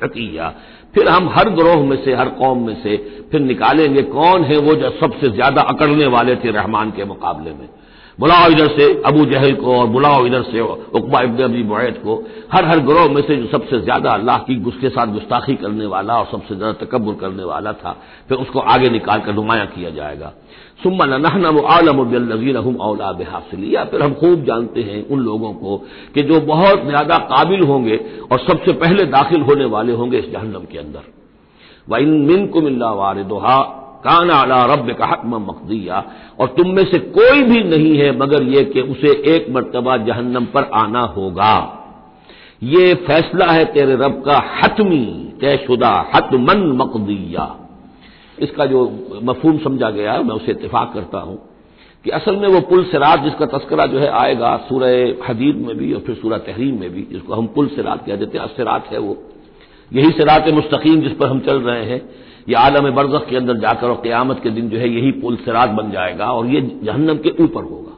फिर 0.95 1.07
हम 1.09 1.30
हर 1.30 1.50
ग्रोह 1.51 1.86
में 1.86 1.97
से, 2.03 2.13
हर 2.13 2.30
कौम 2.31 2.65
में 2.68 2.75
से 2.83 2.97
फिर 3.31 3.42
निकालेंगे 3.42 4.01
कौन 4.12 4.44
है 4.44 4.57
वो 4.59 4.75
जो 4.75 4.89
सबसे 5.00 5.30
ज़्यादा 5.31 5.62
अकड़ने 5.63 6.06
वाले 6.07 6.36
थे 6.36 6.51
रहमान 6.51 6.92
के 6.92 7.06
मुकाबले 7.06 7.51
में। 7.51 7.68
बुलाओ 8.19 8.50
इधर 8.51 8.68
से 8.69 8.86
अबू 9.06 9.25
जहल 9.25 9.53
को 9.53 9.75
और 9.77 9.88
बुलाओ 9.88 10.25
इधर 10.25 10.44
से 10.44 10.59
उकबा 10.59 11.21
इब्न 11.21 11.44
अबी 11.44 11.63
मुआद 11.63 11.97
को। 12.03 12.13
हर 12.51 12.65
हर 12.65 12.80
ग्रोह 12.81 13.07
में 13.13 13.21
से 13.21 13.36
जो 13.36 13.47
सबसे 13.47 13.80
ज़्यादा 13.81 14.12
अल्लाह 14.12 14.38
की 14.39 14.56
उसके 14.65 14.89
साथ 14.89 15.07
गुस्ताखी 15.13 15.56
करने 15.56 15.86
वाला 15.88 16.18
और 16.19 16.27
सबसे 16.31 16.56
ज़्यादा 16.56 16.86
तकबर 16.86 17.13
करने 17.21 17.44
वाला 17.45 17.74
था, 17.74 17.95
फिर 18.30 18.38
उसको 18.38 18.59
आगे 18.59 18.89
निकाल 18.89 19.19
कर 19.19 19.33
नुमाया 19.33 19.65
किया 19.68 19.89
जाएगा। 19.92 20.31
सुम्मा 20.85 21.05
नहना 21.05 21.49
आलमजीन 21.67 22.57
औला 22.57 23.11
बेहासिलिया 23.11 23.83
फिर 23.83 24.01
हम 24.03 24.13
खूब 24.13 24.43
जानते 24.43 24.81
हैं 24.81 25.07
उन 25.07 25.19
लोगों 25.19 25.53
को 25.53 25.77
कि 26.15 26.23
जो 26.23 26.39
बहुत 26.41 26.85
ज़्यादा 26.87 27.17
काबिल 27.17 27.63
होंगे 27.63 27.99
और 28.31 28.39
सबसे 28.39 28.73
पहले 28.73 29.05
दाखिल 29.05 29.41
होने 29.41 29.65
वाले 29.65 29.93
होंगे 29.93 30.17
इस 30.17 30.31
जहन्नम 30.31 30.65
के 30.71 30.77
अंदर। 30.77 31.03
व 31.89 31.97
इन 31.97 32.09
मिन 32.27 32.45
कुमिल्ला 32.47 32.91
वारदोहा, 32.91 33.57
कान 34.05 34.31
आला 34.31 34.63
रब 34.65 34.91
का 34.93 35.05
हकम 35.05 35.35
मकदिया। 35.35 36.03
और 36.39 36.47
तुम 36.47 36.69
में 36.69 36.83
से 36.85 36.99
कोई 37.17 37.41
भी 37.43 37.63
नहीं 37.63 37.97
है 37.97 38.17
मगर 38.17 38.43
यह 38.43 38.63
कि 38.63 38.81
उसे 38.81 39.11
एक 39.35 39.49
मरतबा 39.49 39.97
जहन्नम 39.97 40.45
पर 40.45 40.69
आना 40.73 41.01
होगा। 41.17 41.55
ये 42.63 42.93
फैसला 43.07 43.45
है 43.45 43.65
तेरे 43.65 43.95
रब 43.95 44.23
का, 44.25 44.37
हतमी 44.63 45.05
तयशुदा 45.41 45.93
हतमन 46.15 46.67
मकदिया। 46.77 47.53
इसका 48.37 48.65
जो 48.65 48.79
मफहूम 49.23 49.57
समझा 49.57 49.89
गया 49.89 50.21
मैं 50.21 50.35
उसे 50.35 50.51
इतफाक 50.51 50.91
करता 50.93 51.19
हूँ 51.19 51.37
कि 52.05 52.11
असल 52.11 52.35
में 52.35 52.47
वो 52.47 52.59
पुल 52.61 52.83
सिरात 52.85 53.19
जिसका 53.19 53.45
तस्करा 53.47 53.85
जो 53.85 53.99
है 53.99 54.07
आएगा 54.15 54.56
सूरह 54.69 55.30
हदीद 55.30 55.56
में 55.57 55.75
भी 55.77 55.94
और 55.94 56.01
फिर 56.01 56.15
सूरह 56.15 56.37
तहरीम 56.39 56.80
में 56.80 56.89
भी, 56.89 57.01
जिसको 57.04 57.33
हम 57.33 57.47
पुल 57.47 57.68
सिरात 57.68 58.06
कह 58.06 58.15
देते 58.15 58.37
हैं 58.37 58.45
असरात 58.45 58.92
है 58.92 58.99
वो। 58.99 59.18
यही 59.92 60.11
सिरात 60.11 60.49
मुस्तकीम 60.54 61.01
जिस 61.01 61.11
पर 61.11 61.27
हम 61.27 61.39
चल 61.39 61.61
रहे 61.61 61.85
हैं, 61.85 62.01
ये 62.49 62.56
आलम 62.56 62.89
बरजख 62.92 63.27
के 63.30 63.37
अंदर 63.37 63.57
जाकर 63.57 63.87
और 63.87 63.95
क्यामत 63.95 64.39
के 64.44 64.49
दिन 64.49 64.69
जो 64.69 64.77
है 64.77 64.89
यही 64.89 65.11
पुल 65.11 65.35
सिरात 65.35 65.69
बन 65.69 65.92
जाएगा 65.92 66.31
और 66.31 66.47
ये 66.47 66.61
जहन्नम 66.83 67.18
के 67.18 67.30
ऊपर 67.44 67.63
होगा। 67.63 67.94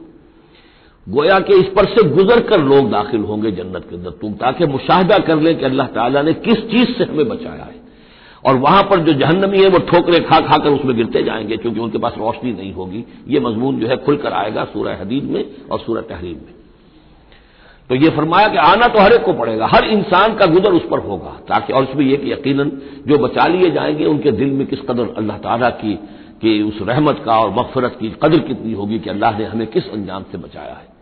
गोया 1.06 1.38
के 1.40 1.54
इस 1.54 1.66
पर 1.66 1.84
से 1.86 2.02
गुजर 2.10 2.40
कर 2.40 2.62
लोग 2.62 2.90
दाखिल 2.90 3.20
होंगे 3.22 3.50
जन्नत 3.50 3.86
के 3.90 3.96
अंदर 3.96 4.10
तुम 4.20 4.32
ताकि 4.36 4.66
मुशाहिदा 4.66 5.18
कर 5.18 5.40
लें 5.40 5.56
कि 5.58 5.64
अल्लाह 5.64 5.86
ताला 5.88 6.22
ने 6.22 6.32
किस 6.40 6.64
चीज़ 6.70 6.96
से 6.98 7.04
हमें 7.04 7.28
बचाया 7.28 7.64
है। 7.64 7.87
और 8.44 8.56
वहाँ 8.56 8.82
पर 8.82 8.98
जो 8.98 9.12
जहन्नमी 9.12 9.58
है, 9.58 9.68
वो 9.68 9.78
ठोकरे 9.78 10.20
खा 10.20 10.40
खाकर 10.40 10.70
उसमें 10.70 10.96
गिरते 10.96 11.22
जाएँगे, 11.22 11.56
क्योंकि 11.56 11.80
उनके 11.80 11.98
पास 11.98 12.14
रोशनी 12.18 12.52
नहीं 12.52 12.72
होगी। 12.72 13.04
ये 13.28 13.40
मजमून 13.40 13.80
जो 13.80 13.86
है 13.86 13.96
खुलकर 13.96 14.32
आएगा 14.32 14.64
सूरह 14.64 14.98
हदीद 15.00 15.24
में 15.24 15.44
और 15.70 15.80
सूरह 15.80 16.00
तहरीर 16.00 16.34
में। 16.34 16.54
तो 17.88 17.94
ये 17.94 18.10
फरमाया 18.10 18.48
कि 18.48 18.56
आना 18.56 18.88
तो 18.88 19.00
हर 19.00 19.12
एक 19.12 19.22
को 19.22 19.32
पड़ेगा, 19.32 19.66
हर 19.66 19.84
इंसान 19.84 20.34
का 20.34 20.46
गुजर 20.46 20.72
उस 20.72 20.82
पर 20.90 20.98
होगा, 20.98 21.40
ताकि, 21.48 21.72
और 21.72 21.82
उसमें 21.84 22.06
यह 22.06 22.16
कि 22.16 22.32
यकीनन 22.32 22.72
जो 23.06 23.18
बचा 23.18 23.46
लिए 23.46 23.70
जाएँगे, 23.70 24.04
उनके 24.04 24.32
दिल 24.32 24.50
में 24.50 24.66
किस 24.66 24.80
कदर 24.80 25.14
अल्लाह 25.16 25.38
ताला 25.38 25.70
की, 25.70 25.98
कि 26.40 26.62
उस 26.62 26.78
रहमत 26.82 27.22
का 27.24 27.40
और 27.40 27.50
मगफरत 27.50 27.96
की 28.00 28.08
कदर 28.22 28.38
कितनी 28.38 28.72
होगी 28.72 28.98
कि 28.98 29.10
अल्लाह 29.10 29.38
ने 29.38 29.44
हमें 29.44 29.66
किस 29.66 29.90
अंजाम 29.92 30.22
से 30.22 30.38
बचाया 30.38 30.72
है। 30.72 30.97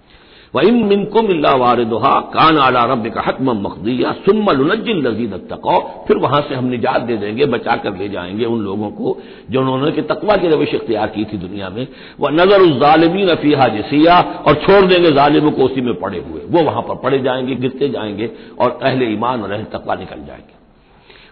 व 0.55 0.61
इन 0.61 0.76
मिनकुम 0.85 1.26
वारदहा 1.61 2.12
कान 2.33 2.59
आला 2.59 2.85
रब 2.85 3.07
का 3.15 3.23
हतम 3.26 3.50
मखदिया 3.62 4.12
सुम्मलनजिल 4.21 5.07
लजीद 5.07 5.35
तको 5.50 5.79
फिर 6.09 6.17
वहाँ 6.19 6.41
से 6.49 6.55
हम 6.55 6.65
निजात 6.67 7.00
दे 7.03 7.17
देंगे 7.17 7.47
बचा 7.47 7.76
कर 7.76 7.97
ले 7.97 8.09
जाएँगे 8.09 8.45
उन 8.47 8.61
लोगों 8.61 8.91
को 8.91 9.17
जो 9.50 9.61
उन्होंने 9.61 9.91
कि 9.93 10.03
तकवा 10.05 10.37
की 10.37 10.49
रविश 10.49 10.75
इख्तियार 10.75 11.09
की 11.09 11.25
थी 11.25 11.38
दुनिया 11.38 11.71
में 11.71 11.87
वह 12.21 12.31
नज़र 12.33 12.61
उस 12.61 12.76
जालिमी 12.81 13.25
नफीहा 13.25 13.69
जसिया 13.71 14.21
और 14.47 14.55
छोड़ 14.62 14.85
देंगे 14.85 15.12
जालिमों 15.12 15.50
को 15.50 15.65
उसी 15.65 15.81
में 15.81 15.95
पड़े 16.00 16.19
हुए 16.19 16.43
वो 16.49 16.62
वहाँ 16.62 16.83
पर 16.83 17.03
पड़े 17.03 17.19
जाएँगे 17.19 17.55
गिरते 17.57 17.88
जाएँगे 17.88 18.31
और 18.61 18.79
अहले 18.83 19.12
ईमान 19.12 19.43
और 19.43 19.53
अहल 19.53 19.65
तकवा 19.73 19.95
निकल 19.95 20.25
जाएँगे 20.26 20.55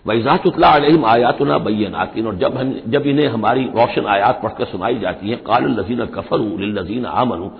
वैजातुल्ला 0.06 0.68
अलहम 0.70 1.04
आयातना 1.04 1.58
बैनातिन 1.58 2.26
और 2.26 2.34
जब 2.36 2.56
हम 2.56 2.74
जब 2.88 3.06
इन्हें 3.06 3.28
हमारी 3.28 3.62
रोशन 3.76 4.06
आयात 4.06 4.40
पढ़कर 4.42 4.64
सुनाई 4.64 4.98
जाती 4.98 5.30
है 5.30 5.36
काल 5.46 5.70
लजीन 5.70 6.04
कफर 6.14 6.40
लजीन 6.72 7.06
आमनू 7.14 7.50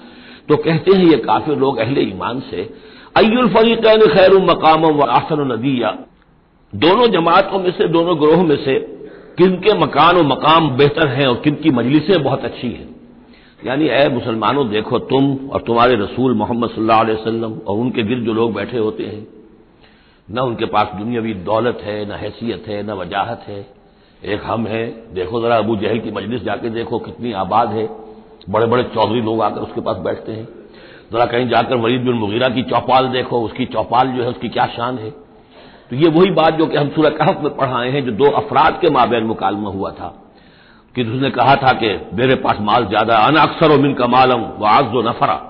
तो 0.48 0.56
कहते 0.56 0.92
हैं 0.92 1.04
ये 1.04 1.16
काफिर 1.16 1.56
लोग 1.56 1.78
अहले 1.78 2.00
ईमान 2.00 2.40
से 2.40 2.70
अयुल 3.16 3.48
फरीकैन 3.48 4.00
खैर 4.00 4.34
मकाम 4.34 4.82
व 4.82 5.02
आसन 5.02 5.52
नदिया। 5.52 5.98
दोनों 6.74 7.06
जमातों 7.06 7.58
में 7.58 7.70
से, 7.70 7.88
दोनों 7.88 8.16
ग्रोह 8.20 8.42
में 8.42 8.56
से 8.56 8.78
किन 9.38 9.56
के 9.56 9.78
मकान 9.78 10.16
और 10.16 10.26
मकाम 10.26 10.70
बेहतर 10.70 11.08
हैं 11.08 11.26
और 11.26 11.36
किन 11.36 11.54
की 11.54 11.70
मजलिसें 11.70 12.22
बहुत 12.22 12.44
अच्छी 12.44 12.68
हैं। 12.68 12.94
यानी 13.66 13.88
ए 13.88 14.08
मुसलमानों, 14.08 14.68
देखो 14.70 14.98
तुम 14.98 15.50
और 15.50 15.60
तुम्हारे 15.60 15.96
रसूल 15.96 16.34
मोहम्मद 16.34 16.70
सल्लल्लाहु 16.70 17.04
अलैहि 17.04 17.62
और 17.66 17.78
उनके 17.78 18.02
गिर 18.02 18.18
जो 18.18 18.32
लोग 18.32 18.54
बैठे 18.54 18.78
होते 18.78 19.04
हैं। 19.04 19.26
न 20.30 20.38
उनके 20.38 20.64
पास 20.64 20.88
दुनियावी 20.98 21.34
दौलत 21.34 21.78
है, 21.84 22.08
न 22.08 22.12
हैसियत 22.12 22.64
है, 22.68 22.82
न 22.82 22.90
वजाहत 22.90 23.44
है। 23.48 23.66
एक 24.24 24.40
हम 24.44 24.66
हैं, 24.66 25.14
देखो 25.14 25.40
जरा 25.40 25.56
अबू 25.56 25.76
जहल 25.76 25.98
की 25.98 26.10
मजलिस 26.10 26.42
जाके 26.42 26.70
देखो 26.70 26.98
कितनी 26.98 27.32
आबाद 27.32 27.68
है। 27.68 28.03
बड़े 28.50 28.66
बड़े 28.66 28.82
चौधरी 28.84 29.20
लोग 29.20 29.42
आकर 29.42 29.60
उसके 29.60 29.80
पास 29.80 29.96
बैठते 29.96 30.32
हैं। 30.32 30.48
जरा 31.12 31.24
कहीं 31.24 31.48
जाकर 31.48 31.76
वलीद 31.76 32.00
बिन 32.00 32.14
मुगीरा 32.14 32.48
की 32.48 32.62
चौपाल 32.62 33.08
देखो, 33.08 33.40
उसकी 33.40 33.64
चौपाल 33.66 34.08
जो 34.08 34.22
है, 34.22 34.28
उसकी 34.28 34.48
क्या 34.48 34.66
शान 34.66 34.98
है। 34.98 35.10
तो 35.90 35.96
ये 35.96 36.08
वही 36.08 36.30
बात 36.30 36.54
जो 36.54 36.66
कि 36.66 36.76
हम 36.76 36.88
सूरह 36.88 37.10
कहफ 37.10 37.42
में 37.42 37.56
पढ़ाए 37.56 37.90
हैं, 37.90 38.04
जो 38.04 38.12
दो 38.12 38.30
अफराद 38.32 38.78
के 38.80 38.90
माबेन 38.90 39.24
मुकालमा 39.24 39.70
हुआ 39.70 39.90
था, 39.90 40.14
कि 40.94 41.02
उसने 41.02 41.30
कहा 41.30 41.54
था 41.56 41.72
कि 41.72 41.88
मेरे 42.14 42.34
पास 42.34 42.56
माल 42.60 42.86
ज़्यादा 42.86 43.16
अन 43.18 43.36
अक्सर 43.36 43.72
और 43.72 43.78
मिन 43.78 43.94
का 43.94 44.06
मालम 44.06 44.42
व 44.60 44.66
आजो 44.66 45.02
नफरा। 45.02 45.40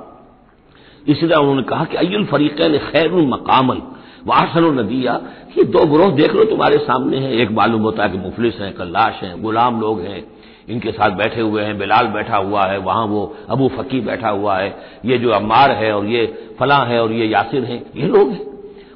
इसी 1.06 1.26
तरह 1.26 1.38
उन्होंने 1.38 1.62
कहा 1.62 1.84
कि 1.84 1.96
अयुल 1.96 2.24
फरीकैन 2.24 2.78
खैर 2.78 3.12
मकामन 3.12 3.82
वासन 4.26 4.64
नदिया। 4.78 5.14
ये 5.58 5.64
दो 5.64 5.84
ग्रोह 5.86 6.10
देख 6.10 6.34
लो 6.34 6.44
तुम्हारे 6.44 6.78
सामने 6.78 7.18
हैं। 7.18 7.32
एक 7.32 7.50
मालूम 7.50 7.82
होता 7.82 8.02
है 8.02 8.08
कि 8.08 8.18
मुफलिस 8.18 8.60
हैं, 8.60 8.72
कल्लाश 8.72 9.20
हैं, 9.22 9.42
गुलाम 9.42 9.80
लोग 9.80 10.00
हैं। 10.00 10.22
इनके 10.68 10.92
साथ 10.92 11.10
बैठे 11.10 11.40
हुए 11.40 11.62
हैं, 11.62 11.78
बिलाल 11.78 12.06
बैठा 12.06 12.36
हुआ 12.36 12.66
है, 12.66 12.78
वहाँ 12.78 13.06
वो 13.06 13.36
अबू 13.50 13.68
फकी 13.68 14.00
बैठा 14.00 14.28
हुआ 14.28 14.58
है, 14.58 14.76
ये 15.04 15.18
जो 15.18 15.30
अम्मार 15.30 15.70
है 15.70 15.96
और 15.96 16.06
ये 16.06 16.54
फला 16.58 16.78
है 16.78 17.02
और 17.02 17.12
ये 17.12 17.26
यासिर 17.26 17.64
है, 17.64 17.82
ये 17.96 18.06
लोग 18.06 18.30
हैं। 18.30 18.40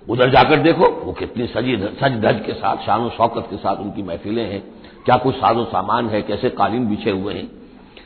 उधर 0.08 0.30
जाकर 0.30 0.56
देखो, 0.56 1.02
वो 1.04 1.12
कितनी 1.12 1.46
सजी 1.46 1.76
सज 1.76 2.20
धज 2.20 2.42
के 2.46 2.52
साथ, 2.52 2.76
शान 2.76 3.08
शौकत 3.08 3.46
के 3.50 3.56
साथ 3.56 3.76
उनकी 3.76 4.02
महफिलें 4.02 4.52
हैं। 4.52 4.60
क्या 5.04 5.16
कुछ 5.16 5.34
साजो 5.34 5.64
सामान 5.64 6.08
है, 6.08 6.22
कैसे 6.22 6.50
कालीन 6.50 6.86
बिछे 6.86 7.10
हुए 7.10 7.34
हैं। 7.34 7.50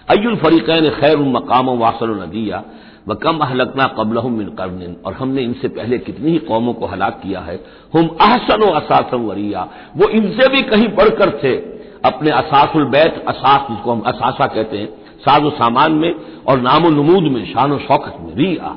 अयुल 0.09 0.37
फरीकैन 0.37 0.90
खैर 0.90 1.16
मकाम 1.16 1.66
वासल 1.66 2.11
नदिया, 2.11 2.64
व 3.09 3.14
कम 3.14 3.38
अहलकना 3.38 3.87
कबल 3.87 4.31
मिन 4.31 4.49
करन 4.49 4.97
और 5.07 5.12
हमने 5.12 5.42
इनसे 5.42 5.69
पहले 5.69 5.99
कितनी 5.99 6.31
ही 6.31 6.38
कौमों 6.38 6.75
को 6.75 6.87
हलाक 6.87 7.21
किया 7.23 7.40
है। 7.40 7.61
हम 7.95 8.16
अहसन 8.21 8.62
असासम 8.62 9.21
वरिया, 9.21 9.69
वो 9.97 10.09
इनसे 10.09 10.49
भी 10.49 10.62
कहीं 10.62 10.88
बढ़कर 10.88 11.31
थे। 11.31 11.72
अपने 12.04 12.30
असासुल 12.32 12.85
बैत, 12.85 13.25
असास 13.28 13.66
जिसको 13.71 13.92
हम 13.92 14.00
असासा 14.06 14.47
कहते 14.47 14.78
हैं, 14.78 14.88
साजो 15.21 15.50
सामान 15.52 15.92
में 15.92 16.14
और 16.49 16.61
नामो 16.61 16.90
नमूद 16.90 17.32
में, 17.32 17.44
शान 17.47 17.78
शौकत 17.78 18.16
में 18.21 18.35
रिया 18.37 18.76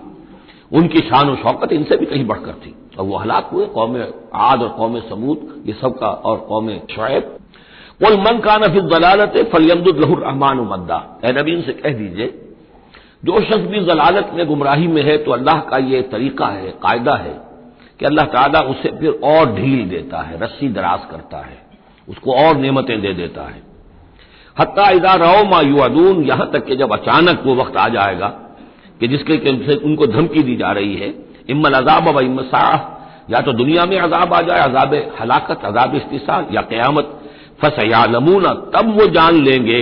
उनकी 0.72 1.00
शान 1.00 1.36
शौकत 1.36 1.72
इनसे 1.72 1.98
भी 1.98 2.06
कहीं 2.06 2.26
बढ़कर 2.28 2.54
थी। 2.56 2.76
और 3.00 3.06
वो 3.06 3.18
हलाक 3.18 3.50
हुए, 3.54 3.66
कौम 3.68 3.98
आद 4.36 4.62
और 4.62 4.70
कौम 4.70 5.00
समूद, 5.00 5.64
ये 5.66 5.74
सबका 5.74 6.08
और 6.08 6.38
कौम 6.40 6.70
शुएब 6.92 7.38
कुल 8.02 8.18
मन 8.18 8.40
का 8.40 8.56
नफी 8.58 8.82
दलालत 8.90 9.38
फलियमदुलरहमान 9.52 10.60
मद्दा। 10.62 10.98
ए 11.26 11.32
नबीन 11.32 11.62
से 11.62 11.74
कह 11.74 11.94
दीजिए, 11.94 12.28
जो 13.26 13.40
शख्स 13.42 13.68
भी 13.68 13.80
जलालत 13.86 14.32
में, 14.34 14.46
गुमराही 14.48 14.88
में 14.88 15.02
है 15.04 15.18
तो 15.18 15.32
अल्लाह 15.32 15.60
का 15.60 15.78
ये 15.78 16.02
तरीका 16.12 16.46
है, 16.46 16.72
कायदा 16.84 17.16
है, 17.16 17.34
कि 18.00 18.06
अल्लाह 18.06 18.26
ताला 18.26 18.60
उसे 18.62 18.92
फिर 18.92 19.20
और 19.24 19.54
ढील 19.56 19.88
देता 19.90 20.22
है, 20.22 20.40
रस्सी 20.42 20.70
दराज 20.70 21.06
करता 21.12 21.38
है। 21.38 21.65
उसको 22.08 22.34
और 22.38 22.58
नेमतें 22.58 23.00
दे 23.02 23.14
देता 23.14 23.42
है। 23.44 23.62
हत्या 24.58 24.90
इदा 24.92 25.14
रहो 25.16 25.44
मायूदून 25.46 26.24
यहाँ 26.24 26.50
तक 26.52 26.66
कि 26.66 26.76
जब 26.76 26.94
अचानक 26.94 27.44
वो 27.46 27.56
वक्त 27.56 27.78
आ 27.78 27.88
जाएगा 27.90 28.28
कि 29.00 29.08
जिसके 29.08 29.76
उनको 29.78 30.08
धमकी 30.08 30.44
दी 30.44 30.56
जा 30.56 30.72
रही 30.72 30.96
है, 30.96 31.14
इम्मल 31.50 31.74
अजाब 31.74 32.08
व 32.10 32.22
इम 32.22 32.40
या 33.32 33.40
तो 33.42 33.54
दुनिया 33.54 33.86
में 33.86 33.98
अजाब 34.00 34.34
आ 34.34 34.42
जाए 34.42 34.60
अजाब 34.62 34.94
हलाकत, 35.20 35.66
अजाब 35.66 35.96
इस्तीसाल 35.96 36.46
या 36.52 36.62
क्यामत। 36.64 37.12
फसयालमूना, 37.62 38.50
तब 38.74 38.90
वो 38.96 39.06
जान 39.08 39.36
लेंगे, 39.44 39.80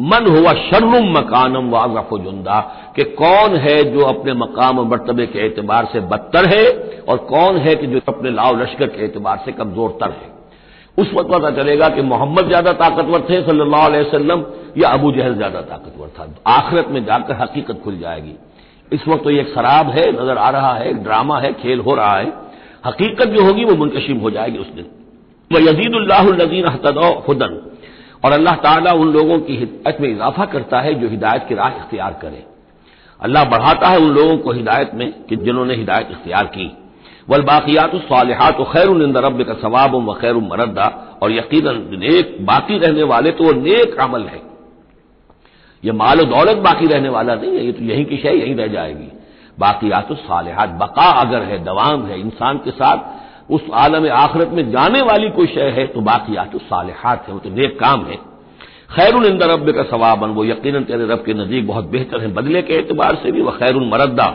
मन 0.00 0.26
हुआ 0.28 0.52
शर्रुम 0.60 1.10
मकानम 1.10 1.70
वाजफ 1.70 2.08
जुंदा 2.24 2.60
कि 2.96 3.04
कौन 3.14 3.56
है 3.56 3.82
जो 3.92 4.04
अपने 4.06 4.32
मकाम 4.34 4.78
और 4.78 4.84
मरतबे 4.86 5.26
के 5.26 5.46
एतबार 5.46 5.88
से 5.92 6.00
बदतर 6.02 6.46
है, 6.46 6.66
और 7.08 7.16
कौन 7.28 7.56
है 7.56 7.74
कि 7.76 7.86
जो 7.86 8.00
अपने 8.08 8.30
लाव 8.30 8.60
लश्कर 8.62 8.86
के 8.86 9.04
एतबार 9.04 9.42
से 9.44 9.52
कमज़ोर 9.52 9.98
तर 10.00 10.10
है। 10.12 10.30
उस 10.98 11.12
वक्त 11.14 11.30
पता 11.30 11.50
चलेगा 11.52 11.88
कि 11.88 12.02
मोहम्मद 12.02 12.46
ज़्यादा 12.48 12.72
ताकतवर 12.72 13.20
थे, 13.20 13.42
सल्लल्लाहु 13.42 13.86
अलैहि 13.86 14.04
वसल्लम, 14.04 14.44
या 14.78 14.88
अबू 14.88 15.12
जहल 15.12 15.34
ज़्यादा 15.34 15.60
ताकतवर 15.60 16.08
था। 16.08 16.28
आखिरत 16.52 16.88
में 16.88 17.04
जाकर 17.04 17.34
हकीकत 17.34 17.80
खुल 17.84 17.98
जाएगी। 17.98 18.34
इस 18.92 19.08
वक्त 19.08 19.24
तो 19.24 19.30
ये 19.30 19.44
शराब 19.44 19.90
है, 19.90 20.10
नज़र 20.12 20.38
आ 20.38 20.48
रहा 20.50 20.72
है 20.74 20.92
ड्रामा 20.94 21.38
है, 21.38 21.52
खेल 21.52 21.80
हो 21.80 21.94
रहा 21.94 22.16
है। 22.18 22.32
हकीकत 22.86 23.28
जो 23.28 23.44
होगी, 23.44 23.64
वो 23.64 23.74
मुंकशिम 23.76 24.18
हो 24.18 24.30
जाएगी 24.30 24.58
उस 24.58 24.68
दिन। 24.68 24.86
वह 25.50 25.70
यजीदुल्लाजीन 25.70 26.66
हदन। 26.66 27.60
और 28.24 28.32
अल्लाह 28.32 28.56
ताला 28.56 28.92
उन 28.92 29.12
लोगों 29.12 29.38
की 29.38 29.56
हिदायत 29.56 30.00
में 30.00 30.08
इजाफा 30.08 30.44
करता 30.44 30.80
है 30.80 30.94
जो 30.94 31.08
हिदायत 31.08 31.46
की 31.48 31.54
राह 31.54 31.68
इख्तियार 31.68 32.18
करें। 32.22 32.42
अल्लाह 33.20 33.44
बढ़ाता 33.44 33.88
है 33.88 33.98
उन 33.98 34.10
लोगों 34.10 34.36
को 34.38 34.52
हिदायत 34.52 34.90
में 34.94 35.12
कि 35.22 35.36
जिन्होंने 35.36 35.74
हिदायत 35.74 36.08
इख्तियार 36.10 36.44
की। 36.46 36.70
वल 37.28 37.42
बाकियात 37.42 37.94
सालिहात 38.04 38.56
खैर 38.72 38.88
रब 39.18 39.42
का 39.42 39.54
सवाब 39.62 39.94
व 40.08 40.14
खैर 40.14 40.34
मरदा 40.44 40.86
और 41.22 41.32
यकीन 41.32 41.68
नेक 42.00 42.36
बाकी 42.46 42.78
रहने 42.78 43.02
वाले 43.02 43.30
तो 43.30 43.44
वो 43.44 43.52
नेक 43.52 43.96
अमल 44.00 44.24
है 44.24 44.40
ये 45.84 45.92
माल 45.94 46.24
दौलत 46.24 46.56
बाकी 46.62 46.86
रहने 46.86 47.08
वाला 47.08 47.34
नहीं 47.34 47.56
है 47.56 47.64
ये 47.66 47.72
तो 47.72 47.84
यहीं 47.84 48.04
की 48.04 48.16
शय 48.16 48.36
यहीं 48.36 48.54
रह 48.56 48.66
जाएगी 48.66 49.10
बाकियात 49.58 50.12
सालिहात 50.20 50.68
बका 50.80 51.10
अगर 51.20 51.42
है 51.42 51.62
दवाम 51.64 52.06
है 52.06 52.20
इंसान 52.20 52.58
के 52.58 52.70
साथ 52.70 53.50
उस 53.50 53.62
आलम 53.74 54.08
आखरत 54.14 54.50
में 54.52 54.70
जाने 54.70 55.00
वाली 55.02 55.28
कोई 55.30 55.46
शय 55.46 55.70
है 55.70 55.86
तो 55.86 56.00
बाकियात 56.00 56.56
सालिहात 56.64 57.28
है 57.28 57.34
वो 57.34 57.40
तो 57.40 57.50
नेक 57.50 57.78
काम 57.80 58.04
है 58.06 58.16
खैर 58.90 59.14
रब 59.44 59.70
का 59.70 59.82
सवाबन 59.82 60.30
वो 60.30 60.44
यकीन 60.44 60.82
तेरे 60.84 61.04
रब 61.06 61.22
के 61.26 61.34
नजीक 61.34 61.66
बहुत 61.66 61.84
बेहतर 61.86 62.20
है 62.20 62.32
बदले 62.32 62.62
के 62.62 62.74
एतबार 62.74 63.14
से 63.14 63.32
भी 63.32 63.40
वह 63.40 63.56
खैर 63.58 63.76
मरदा 63.86 64.26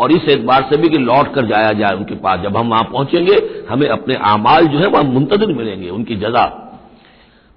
और 0.00 0.12
इस 0.12 0.28
एतबार 0.28 0.62
से 0.62 0.76
भी 0.76 0.88
कि 0.88 0.98
लौट 0.98 1.34
कर 1.34 1.46
जाया 1.46 1.72
जाए 1.72 1.96
उनके 1.96 2.14
पास। 2.14 2.40
जब 2.40 2.56
हम 2.56 2.68
वहाँ 2.68 2.84
पहुँचेंगे, 2.84 3.64
हमें 3.70 3.88
अपने 3.88 4.14
अमाल 4.14 4.66
जो 4.66 4.78
है 4.78 4.86
वह 4.86 5.02
मुंतजर 5.02 5.46
मिलेंगे, 5.46 5.90
उनकी 5.90 6.16
जजा। 6.16 6.62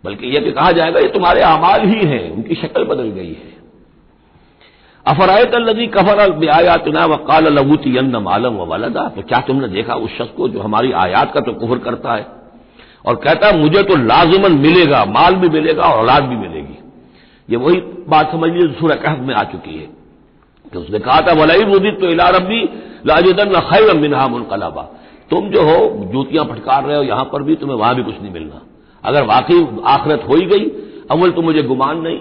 बल्कि 0.05 0.27
यह 0.27 0.41
कि 0.41 0.51
कहा 0.51 0.71
जाएगा, 0.71 0.99
ये 0.99 1.07
तुम्हारे 1.07 1.41
अमाल 1.41 1.81
ही 1.81 2.05
हैं, 2.05 2.31
उनकी 2.31 2.55
शक्ल 2.55 2.83
बदल 2.83 3.03
गई 3.03 3.27
है। 3.27 3.59
अफरायत 5.07 5.53
अल्लजी 5.53 5.87
कफर 5.87 6.31
बेआयातना 6.31 7.05
वकाल 7.05 7.43
लबूती 7.43 7.99
मालम 8.01 8.53
व 8.53 8.65
वलदा। 8.65 9.03
तो 9.15 9.21
क्या 9.21 9.39
तुमने 9.39 9.67
देखा 9.67 9.93
उस 9.93 10.17
शख्स 10.17 10.31
को 10.31 10.47
जो 10.47 10.59
हमारी 10.59 10.91
आयात 10.91 11.33
का 11.33 11.39
तो 11.39 11.53
कुफर 11.53 11.77
करता 11.77 12.13
है? 12.13 12.27
और 13.05 13.15
कहता 13.15 13.47
है, 13.47 13.57
मुझे 13.57 13.83
तो 13.83 13.95
लाजिमन 13.95 14.51
मिलेगा, 14.51 15.05
माल 15.05 15.35
भी 15.35 15.49
मिलेगा 15.49 15.83
और 15.83 15.99
औलाद 15.99 16.23
भी 16.23 16.35
मिलेगी। 16.35 16.79
ये 17.49 17.57
वही 17.57 17.81
बात 18.09 18.31
समझ 18.31 18.51
लीजिए 18.51 18.79
सूर्य 18.79 18.95
कहफ 18.95 19.19
में 19.19 19.35
आ 19.35 19.43
चुकी 19.43 19.77
है। 19.77 19.98
कि 20.73 20.77
उसने 20.77 20.99
कहा 20.99 21.21
था, 21.21 21.33
वलाई 21.33 21.65
मुदित 21.65 21.99
तो 22.01 22.09
इला 22.09 22.29
रबी 22.29 22.63
लाजिदन 23.05 23.59
खैर 23.61 23.93
मिनहा 23.97 24.27
मुनकलाबा। 24.27 24.81
तुम 25.29 25.49
जो 25.49 25.63
हो, 25.63 26.07
जूतियाँ 26.11 26.45
फटकार 26.45 26.83
रहे 26.83 26.97
हो, 26.97 27.03
यहाँ 27.03 27.23
पर 27.23 27.43
भी 27.43 27.55
तुम्हें 27.55 27.77
वहाँ 27.77 27.95
भी 27.95 28.03
कुछ 28.03 28.21
नहीं 28.21 28.33
मिलना। 28.33 28.61
अगर 29.03 29.23
वाकई 29.23 29.67
आखरत 29.85 30.25
हो 30.29 30.35
ही 30.35 30.45
गई 30.45 30.65
अव्वल 31.11 31.31
तो 31.31 31.41
मुझे 31.41 31.61
गुमान 31.63 32.01
नहीं। 32.01 32.19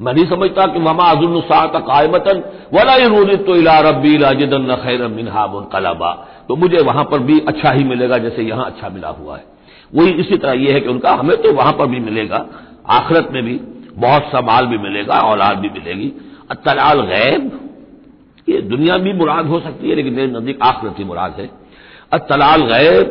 मैं 0.00 0.12
नहीं 0.14 0.24
समझता 0.26 0.66
कि 0.66 0.78
वमा 0.78 1.04
अजुल 1.04 1.40
सात 1.40 1.72
कायमतन 1.76 2.42
वला 2.74 2.96
रूदित 3.06 3.44
तो 3.46 3.54
इला 3.54 3.78
रबी 3.80 4.16
लाजिदन 4.18 4.74
खैर 4.74 5.06
मिनहा 5.08 5.46
मुनकलाबा। 5.46 6.12
तो 6.48 6.56
मुझे 6.56 6.82
वहाँ 6.82 7.04
पर 7.04 7.18
भी 7.18 7.40
अच्छा 7.40 7.70
ही 7.70 7.84
मिलेगा, 7.84 8.18
जैसे 8.18 8.42
यहाँ 8.42 8.64
अच्छा 8.64 8.88
मिला 8.88 9.08
हुआ 9.08 9.36
है। 9.36 9.44
वही 9.94 10.10
इसी 10.10 10.36
तरह 10.36 10.52
यह 10.52 10.74
है 10.74 10.80
कि 10.80 10.88
उनका, 10.88 11.12
हमें 11.12 11.36
तो 11.36 11.52
वहाँ 11.52 11.72
पर 11.72 11.86
भी 11.86 12.00
मिलेगा, 12.00 12.46
आखरत 12.88 13.28
में 13.32 13.42
भी 13.44 13.60
बहुत 13.96 14.22
सा 14.22 14.40
माल 14.40 14.66
भी 14.66 14.78
मिलेगा, 14.78 15.14
औलाद 15.14 15.58
भी 15.58 15.68
मिलेगी। 15.68 16.12
अतलाल 16.50 17.00
गैब 17.00 17.59
ये 18.48 18.60
दुनिया 18.60 18.98
भी 18.98 19.12
मुराद 19.12 19.46
हो 19.46 19.60
सकती 19.60 19.90
है, 19.90 19.94
लेकिन 19.94 20.14
मेरे 20.14 20.32
नज़दीक 20.32 20.58
आखरत 20.62 20.94
ही 20.98 21.04
मुराद 21.04 21.34
है। 21.38 21.50
अतलाल 22.12 22.62
गैब, 22.62 23.06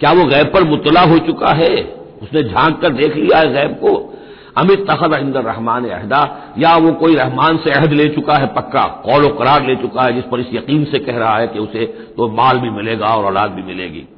क्या 0.00 0.12
वो 0.12 0.24
गैब 0.24 0.46
पर 0.46 0.64
मुतला 0.64 1.00
हो 1.00 1.18
चुका 1.18 1.48
है? 1.48 1.82
उसने 2.22 2.42
झाँक 2.42 2.80
कर 2.80 2.88
देख 2.88 3.16
लिया 3.16 3.38
है 3.38 3.52
गैब 3.52 3.72
को। 3.72 4.14
अमित 4.56 4.90
तखद 4.90 5.14
इंदर 5.14 5.42
रहमान 5.42 5.88
अहदा, 5.88 6.52
या 6.58 6.76
वो 6.76 6.92
कोई 6.92 7.14
रहमान 7.14 7.56
से 7.56 7.70
अहद 7.70 7.92
ले 7.92 8.08
चुका 8.08 8.34
है, 8.34 8.46
पक्का 8.46 8.86
कौल 9.04 9.28
करार 9.28 9.66
ले 9.66 9.76
चुका 9.76 10.02
है, 10.02 10.12
जिस 10.12 10.24
पर 10.24 10.40
इस 10.40 10.46
यकीन 10.52 10.84
से 10.84 10.98
कह 10.98 11.18
रहा 11.18 11.36
है 11.38 11.46
कि 11.46 11.58
उसे 11.58 11.86
तो 12.16 12.28
माल 12.28 12.58
भी 12.58 12.70
मिलेगा 12.70 13.06
और 13.06 13.24
औलाद 13.24 13.50
भी 13.50 13.62
मिलेगी। 13.62 14.08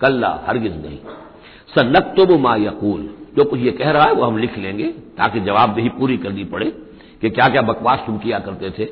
कल्ला, 0.00 0.44
हरगिज 0.46 0.72
नहीं। 0.72 0.98
सनकतुब 1.74 2.40
मा 2.40 2.56
यकूल, 2.56 3.08
जो 3.36 3.44
कुछ 3.44 3.60
ये 3.60 3.70
कह 3.70 3.90
रहा 3.90 4.04
है 4.04 4.12
वो 4.12 4.24
हम 4.24 4.38
लिख 4.38 4.58
लेंगे, 4.58 4.84
ताकि 4.84 5.40
जवाबदेही 5.40 5.88
पूरी 5.88 6.16
करनी 6.16 6.44
पड़े। 6.44 6.72
कि 7.20 7.30
क्या 7.30 7.48
क्या 7.48 7.62
बकवास 7.62 7.98
तुम 8.06 8.18
किया 8.18 8.38
करते 8.38 8.70
थे। 8.70 8.88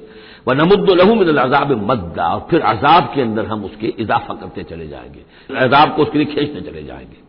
वह 0.48 0.54
नमुद्द 0.54 0.90
लहू 0.90 1.14
मिन 1.14 1.36
अजाब 1.36 1.90
मद्दा, 1.90 2.28
और 2.28 2.46
फिर 2.50 2.60
अजाब 2.60 3.12
के 3.14 3.22
अंदर 3.22 3.46
हम 3.46 3.64
उसके 3.64 3.86
इजाफा 3.86 4.34
करते 4.34 4.62
चले 4.62 4.88
जाएँगे। 4.88 5.20
अजाब 5.56 5.96
को 5.96 6.02
उसके 6.02 6.18
लिए 6.18 6.26
खींचते 6.26 6.70
चले 6.70 6.84
जाएँगे। 6.84 7.26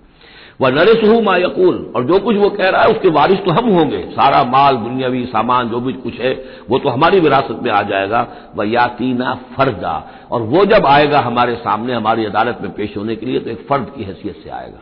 वह 0.61 0.69
नरेश 0.69 1.03
हूँ 1.03 1.23
मा 1.23 1.35
यकूल, 1.35 1.93
और 1.95 2.03
जो 2.03 2.19
कुछ 2.19 2.35
वो 2.35 2.49
कह 2.49 2.69
रहा 2.69 2.81
है, 2.81 2.87
उसके 2.87 3.09
वारिस 3.09 3.39
तो 3.39 3.51
हम 3.51 3.69
होंगे। 3.69 4.01
सारा 4.01 4.43
माल, 4.43 4.75
दुनियावी 4.75 5.25
सामान, 5.25 5.69
जो 5.69 5.79
भी 5.79 5.93
कुछ 5.93 6.13
है, 6.19 6.45
वो 6.69 6.79
तो 6.79 6.89
हमारी 6.89 7.19
विरासत 7.19 7.59
में 7.63 7.71
आ 7.71 7.81
जाएगा। 7.81 8.27
वह 8.55 8.69
यातीना 8.69 9.39
फर्दा, 9.57 10.11
और 10.31 10.41
वो 10.41 10.65
जब 10.65 10.85
आएगा 10.85 11.19
हमारे 11.19 11.55
सामने, 11.55 11.93
हमारी 11.93 12.25
अदालत 12.25 12.59
में 12.61 12.71
पेश 12.71 12.97
होने 12.97 13.15
के 13.15 13.25
लिए 13.25 13.39
तो 13.39 13.49
एक 13.49 13.67
फर्द 13.69 13.91
की 13.97 14.03
हैसियत 14.03 14.35
से 14.43 14.49
आएगा। 14.49 14.79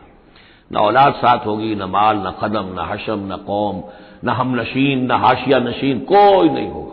न 0.73 0.75
औलाद 0.75 1.13
साथ 1.13 1.45
होगी, 1.45 1.75
न 1.75 1.83
माल, 1.83 2.17
न 2.17 2.33
कदम 2.41 2.81
न 2.81 2.87
हशम, 2.91 3.29
न 3.33 3.43
कौम। 3.47 3.83
न 4.23 4.29
हम 4.29 4.55
नशीन, 4.55 5.05
न 5.05 5.11
हाशिया 5.11 5.59
नशीन, 5.59 5.99
कोई 6.11 6.49
नहीं 6.49 6.69
होगा। 6.69 6.91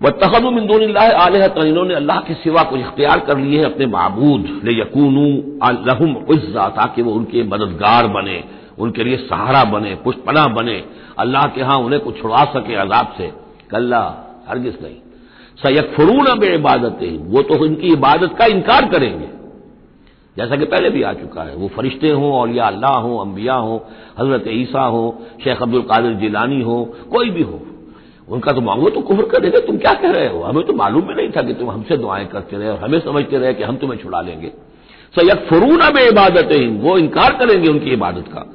वह 0.00 0.10
तखद 0.20 0.44
मिंदून 0.52 0.96
आलहत 0.96 1.54
इन्होंने 1.58 1.94
अल्लाह 1.94 2.18
के 2.20 2.34
सिवा 2.34 2.62
को 2.62 2.76
इख्तियार 2.76 3.20
कर 3.20 3.38
लिए 3.38 3.58
है 3.58 3.64
अपने 3.64 3.86
महबूद 3.86 4.60
ले 4.64 4.72
यकूनू 4.80 5.26
लहुम 5.86 6.14
उज्जा, 6.28 6.68
ताकि 6.70 7.02
वो 7.02 7.12
उनके 7.12 7.42
मददगार 7.44 8.06
बने, 8.06 8.42
उनके 8.78 9.04
लिए 9.04 9.16
सहारा 9.16 9.62
बने, 9.64 9.94
पुष्पना 9.94 10.46
बने। 10.48 10.82
अल्लाह 11.18 11.46
के 11.46 11.60
यहाँ 11.60 11.78
उन्हें 11.78 12.00
कुछ 12.00 12.20
छुड़वा 12.20 12.44
सके 12.54 12.74
अजाब 12.74 13.14
से। 13.18 13.32
कल्ला, 13.70 14.02
हरगिज 14.48 14.78
नहीं। 14.82 14.96
सैयद 15.62 15.92
फरून 15.96 16.26
अब 16.26 16.42
इबादत 16.44 16.98
वो 17.24 17.42
तो 17.42 17.64
इनकी 17.66 17.92
इबादत 17.92 18.36
का 18.38 18.46
इनकार 18.46 18.88
करेंगे। 18.88 19.28
जैसा 20.38 20.56
कि 20.56 20.64
पहले 20.64 20.90
भी 20.90 21.02
आ 21.02 21.12
चुका 21.12 21.42
है। 21.42 21.56
वो 21.56 21.68
फरिश्ते 21.68 22.10
हों 22.10 22.32
और 22.32 22.50
या 22.50 22.64
अल्लाह 22.64 22.92
हो 22.92 23.18
अम्बिया 23.18 23.54
हो, 23.54 23.86
हज़रत 24.18 24.44
ईसा 24.48 24.82
हो, 24.82 25.22
शेख 25.44 25.62
अब्दुल 25.62 25.82
कादिर 25.82 26.12
जिलानी 26.12 26.62
हो, 26.62 26.96
कोई 27.12 27.30
भी 27.30 27.42
हो। 27.42 27.60
उनका 28.28 28.52
तो 28.52 28.60
मांगो 28.60 28.90
तो 28.90 29.00
कुफर 29.00 29.22
कर 29.22 29.40
देगा 29.40 29.58
तुम 29.58 29.78
क्या 29.78 29.92
कह 29.92 30.10
रहे 30.10 30.28
हो? 30.28 30.42
हमें 30.42 30.66
तो 30.66 30.72
मालूम 30.72 31.02
भी 31.02 31.14
नहीं 31.14 31.30
था 31.30 31.42
कि 31.42 31.54
तुम 31.54 31.70
हमसे 31.70 31.96
दुआएँ 31.96 32.26
करते 32.26 32.56
रहे 32.56 32.68
और 32.68 32.78
हमें 32.78 33.00
समझते 33.00 33.38
रहे 33.38 33.54
कि 33.54 33.62
हम 33.62 33.76
तुम्हें 33.76 33.98
छुड़ा 33.98 34.20
लेंगे। 34.20 34.48
सैयद 35.14 35.46
फरून 35.50 35.80
अब 35.80 35.96
इबादत 35.96 36.48
वो 36.80 36.98
इनकार 36.98 37.32
करेंगे 37.32 37.68
उनकी 37.68 37.90
इबादत 37.90 38.24
का। 38.28 38.54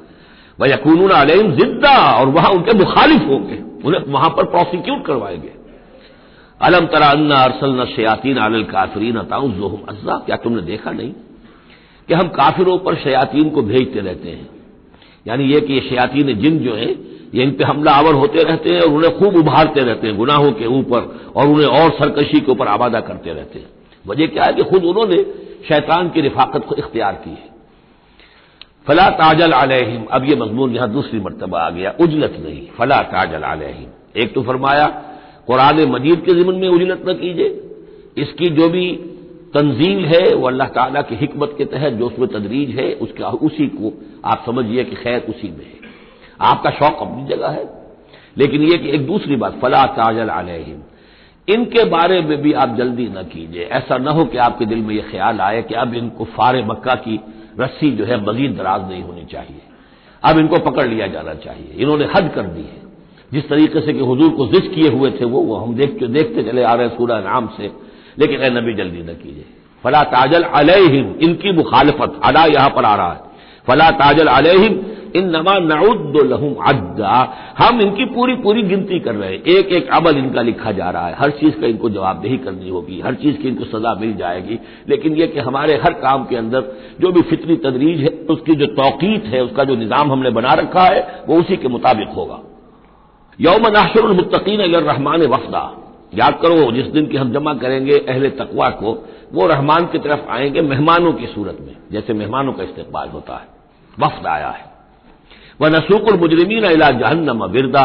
वह 0.60 0.68
यकून 0.68 1.08
अलहम 1.08 1.52
जिद्दा, 1.52 2.12
और 2.12 2.28
वहाँ 2.28 2.50
उनके 2.50 2.72
मुखालिफ 2.72 3.20
होंगे। 3.28 3.62
उन्हें 3.84 4.02
वहाँ 4.08 4.30
पर 4.30 4.44
प्रोसिक्यूट 4.44 5.06
करवाएँगे। 5.06 5.52
अलम 6.60 6.86
तरा 6.86 7.06
अन्ना 7.06 7.36
अरसल 7.36 7.80
न 7.80 7.84
शयातीन 7.84 8.38
आल 8.38 8.64
काफरीन 8.64 9.16
अताउम 9.16 9.52
जोहम 9.52 9.86
अज्जा, 9.88 10.18
क्या 10.18 10.36
तुमने 10.36 10.62
देखा 10.62 10.90
नहीं? 10.90 11.12
कि 12.10 12.14
हम 12.14 12.28
काफिरों 12.28 12.78
पर 12.78 12.94
शयातीन 12.94 13.50
को 13.50 13.62
भेजते 13.62 14.00
रहते 14.00 14.28
हैं। 14.28 14.48
यानी 15.26 15.44
यह 15.44 15.60
कि 15.60 15.72
ये 15.72 15.80
शयातीन 15.80 16.32
जिन 16.34 16.58
जो 16.58 16.74
है, 16.74 16.90
ये 17.34 17.42
इन 17.42 17.50
पर 17.50 17.64
हमला 17.64 17.92
आवर 17.92 18.14
होते 18.14 18.42
रहते 18.42 18.74
हैं 18.74 18.80
और 18.80 18.88
उन्हें 18.88 19.18
खूब 19.18 19.36
उभारते 19.36 19.80
रहते 19.80 20.06
हैं 20.06 20.16
गुनाहों 20.16 20.50
के 20.52 20.66
ऊपर 20.66 21.32
और 21.36 21.46
उन्हें 21.46 21.66
और 21.68 21.90
सरकशी 21.90 22.40
के 22.40 22.52
ऊपर 22.52 22.66
आबादा 22.66 23.00
करते 23.00 23.32
रहते 23.32 23.58
हैं। 23.58 23.66
वजह 24.06 24.26
क्या 24.26 24.44
है 24.44 24.52
कि 24.52 24.62
खुद 24.62 24.84
उन्होंने 24.84 25.22
शैतान 25.68 26.08
की 26.08 26.20
रिफाकत 26.20 26.64
को 26.64 26.74
इख्तियार 26.74 27.20
की 27.24 27.30
है। 27.30 27.48
फला 28.86 29.08
ताजल 29.10 29.52
आलहिम 29.52 30.04
अब 30.10 30.24
यह 30.24 30.36
मजमून 30.36 30.74
यहाँ 30.74 30.90
दूसरी 30.92 31.20
मरतबा 31.20 31.60
आ 31.60 31.70
गया, 31.70 31.94
उजलत 32.00 32.36
नहीं। 32.44 32.66
फला 32.78 33.00
ताजल 33.02 33.44
आलहिम 33.44 34.20
एक 34.22 34.34
तो 34.34 34.42
फरमाया, 34.42 34.86
कुरान 35.46 35.80
मजीद 35.90 36.20
के 36.20 36.34
जिमन 36.34 36.54
में 36.54 36.68
उजलत 36.68 37.04
न 37.08 37.14
कीजिए। 37.14 37.48
इसकी 38.16 38.48
जो 38.48 38.68
भी 38.68 38.86
तंजील 39.54 40.04
है, 40.04 40.34
वो 40.34 40.46
अल्लाह 40.46 40.68
ताला 40.68 41.02
की 41.02 41.14
हिकमत 41.14 41.54
के 41.58 41.64
तहत 41.64 41.92
जो 41.92 42.06
उसमें 42.06 42.28
तदरीज 42.28 42.70
है, 42.70 42.92
उसका, 42.92 43.28
उसी 43.28 43.66
को 43.66 44.04
आप 44.24 44.42
समझिए 44.46 44.84
कि 44.84 44.96
खैर 44.96 45.20
उसी 45.20 45.48
में 45.48 45.66
है। 45.66 45.80
आपका 46.40 46.70
शौक 46.70 46.98
अपनी 47.00 47.26
जगह 47.26 47.48
है। 47.48 47.80
लेकिन 48.38 48.62
यह 48.62 48.76
कि 48.76 48.90
एक 48.90 49.06
दूसरी 49.06 49.36
बात, 49.36 49.58
फला 49.62 49.86
ताजल 49.86 50.30
आलहिम 50.30 50.78
इनके 51.48 51.84
बारे 51.84 52.22
में 52.22 52.42
भी 52.42 52.52
आप 52.52 52.76
जल्दी 52.76 53.08
न 53.08 53.22
कीजिए। 53.22 53.62
ऐसा 53.62 53.98
न 53.98 54.08
हो 54.08 54.24
कि 54.24 54.38
आपके 54.38 54.64
दिल 54.66 54.78
में 54.78 54.94
यह 54.94 55.04
ख्याल 55.10 55.40
आए 55.40 55.62
कि 55.62 55.74
अब 55.74 55.94
इनको 55.94 56.24
फार 56.24 56.64
मक्का 56.64 56.94
की 56.94 57.20
रस्सी 57.60 57.90
जो 57.90 58.04
है 58.04 58.26
मजीद 58.26 58.56
दराज 58.56 58.90
नहीं 58.90 59.02
होनी 59.02 59.24
चाहिए। 59.24 59.60
अब 60.24 60.38
इनको 60.38 60.58
पकड़ 60.58 60.86
लिया 60.86 61.06
जाना 61.06 61.34
चाहिए। 61.34 61.74
इन्होंने 61.78 62.04
हद 62.04 62.32
कर 62.34 62.42
दी 62.42 62.60
है। 62.60 62.82
जिस 63.32 63.48
तरीके 63.48 63.80
से 63.80 63.92
कि 63.92 63.98
हजूर 63.98 64.30
को 64.30 64.46
जिस 64.46 64.68
किए 64.74 64.88
हुए 64.88 65.10
थे 65.10 65.24
वो 65.24 65.40
वो 65.40 65.56
हम 65.56 65.74
देख 65.74 66.02
देखते 66.02 66.42
चले 66.42 66.62
आ 66.62 66.74
रहे 66.74 66.88
हैं 66.88 66.96
सूर्य 66.96 67.14
नाम 67.14 67.46
से। 67.46 67.89
लेकिन 68.18 68.40
ए 68.40 68.50
नबी, 68.50 68.74
जल्दी 68.74 69.02
न 69.02 69.06
कीजिए। 69.06 69.44
फला 69.84 70.02
ताजल 70.02 70.42
अलहिम, 70.42 71.14
इनकी 71.22 71.52
मुखालफत, 71.52 72.20
अदा 72.24 72.44
यहाँ 72.44 72.70
पर 72.70 72.84
आ 72.84 72.94
रहा 72.94 73.12
है। 73.12 73.20
फला 73.66 73.90
ताजल 73.90 74.26
अलहिम 74.26 74.80
इन 75.16 75.36
नमा 75.36 75.58
नउद 75.58 76.26
लहुम 76.26 76.54
अद्दा। 76.54 77.34
हम 77.58 77.80
इनकी 77.80 78.04
पूरी 78.04 78.34
पूरी 78.34 78.62
गिनती 78.62 79.00
कर 79.00 79.14
रहे 79.14 79.32
हैं। 79.32 79.42
एक 79.42 79.66
एक 79.66 79.88
अमल 79.88 80.18
इनका 80.18 80.42
लिखा 80.42 80.72
जा 80.72 80.90
रहा 80.90 81.08
है। 81.08 81.14
हर 81.14 81.30
चीज़ 81.30 81.60
का 81.60 81.66
इनको 81.66 81.90
जवाबदेही 81.90 82.38
करनी 82.38 82.68
होगी। 82.68 83.00
हर 83.00 83.14
चीज़ 83.14 83.36
की 83.36 83.48
इनको 83.48 83.64
सजा 83.64 83.94
मिल 83.94 84.16
जाएगी। 84.16 84.58
लेकिन 84.88 85.16
यह 85.16 85.26
कि 85.26 85.38
हमारे 85.38 85.76
हर 85.76 85.92
काम 85.92 86.24
के 86.24 86.36
अंदर 86.36 86.64
जो 87.00 87.12
भी 87.12 87.22
फितरी 87.22 87.56
तदरीज 87.56 88.00
है, 88.00 88.08
उसकी 88.08 88.54
जो 88.54 88.66
तोकीत 88.66 89.24
है, 89.24 89.44
उसका 89.44 89.64
जो 89.64 89.76
निज़ाम 89.76 90.12
हमने 90.12 90.30
बना 90.30 90.54
रखा 90.54 90.82
है, 90.82 91.22
वो 91.28 91.36
उसी 91.36 91.56
के 91.56 91.68
मुताबिक 91.68 92.08
होगा। 92.08 92.40
यौम 93.40 93.66
नाशरमतकीन 93.66 94.60
रहमान 94.60 95.22
वफदा। 95.22 95.89
याद 96.14 96.38
करो, 96.42 96.72
जिस 96.72 96.86
दिन 96.86 97.06
की 97.06 97.16
हम 97.16 97.32
जमा 97.32 97.54
करेंगे 97.54 97.98
अहले 97.98 98.30
तकवा 98.30 98.68
को, 98.68 99.08
वो 99.32 99.46
रहमान 99.46 99.86
की 99.86 99.98
तरफ़ 99.98 100.20
आएँगे 100.30 100.60
मेहमानों 100.60 101.12
की 101.12 101.26
सूरत 101.26 101.58
में, 101.60 101.76
जैसे 101.92 102.12
मेहमानों 102.12 102.52
का 102.52 102.62
इस्तेमाल 102.62 103.08
होता 103.08 103.34
है, 103.34 103.46
वफद 104.00 104.26
आया 104.26 104.48
है। 104.48 104.64
वह 105.60 105.68
नसूकुल 105.68 106.14
मुजरमीन 106.14 106.64
अला 106.64 106.90
जहन्नम 106.90 107.46
बिरदा 107.46 107.84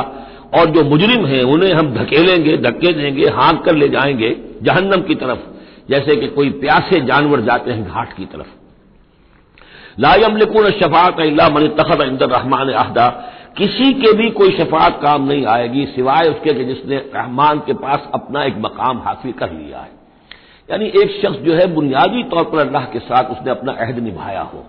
और 0.53 0.65
जो 0.65 0.83
मुजरिम 0.83 1.25
हैं, 1.25 1.43
उन्हें 1.43 1.73
हम 1.73 1.93
धकेलेंगे, 1.93 2.57
धक्के 2.57 2.93
देंगे 2.93 3.29
हाँक 3.29 3.63
कर 3.65 3.75
ले 3.75 3.89
जाएँगे 3.89 4.37
जहन्नम 4.63 5.01
की 5.01 5.15
तरफ़, 5.15 5.39
जैसे 5.89 6.15
कि 6.15 6.27
कोई 6.27 6.49
प्यासे 6.49 7.01
जानवर 7.01 7.41
जाते 7.41 7.71
हैं 7.71 7.87
घाट 7.87 8.13
की 8.17 8.25
तरफ़। 8.25 8.47
लायम 9.99 10.37
लिकुन 10.37 10.69
शफात 10.69 11.19
अल्लाह 11.19 11.49
मन 11.49 11.67
तखत 11.67 12.01
इंदर 12.01 12.29
रहमान 12.29 12.69
आहदा 12.69 13.31
किसी 13.57 13.93
के 13.93 14.11
भी 14.13 14.29
कोई 14.29 14.51
शफात 14.51 14.99
काम 15.03 15.27
नहीं 15.27 15.45
आएगी, 15.45 15.85
सिवाय 15.85 16.29
उसके 16.29 16.53
कि 16.53 16.63
जिसने 16.65 16.97
रहमान 17.15 17.59
के 17.59 17.73
पास 17.73 18.09
अपना 18.13 18.43
एक 18.43 18.55
मकाम 18.57 18.97
हासिल 18.97 19.31
कर 19.31 19.51
लिया 19.51 19.79
है। 19.79 19.91
यानी 20.69 20.85
एक 21.01 21.11
शख्स 21.21 21.39
जो 21.39 21.53
है, 21.53 21.67
बुनियादी 21.67 22.23
तौर 22.23 22.43
पर 22.43 22.59
अल्लाह 22.59 22.85
के 22.85 22.99
साथ 22.99 23.31
उसने 23.31 23.51
अपना 23.51 23.71
अहद 23.71 23.99
निभाया 23.99 24.41
हो, 24.41 24.63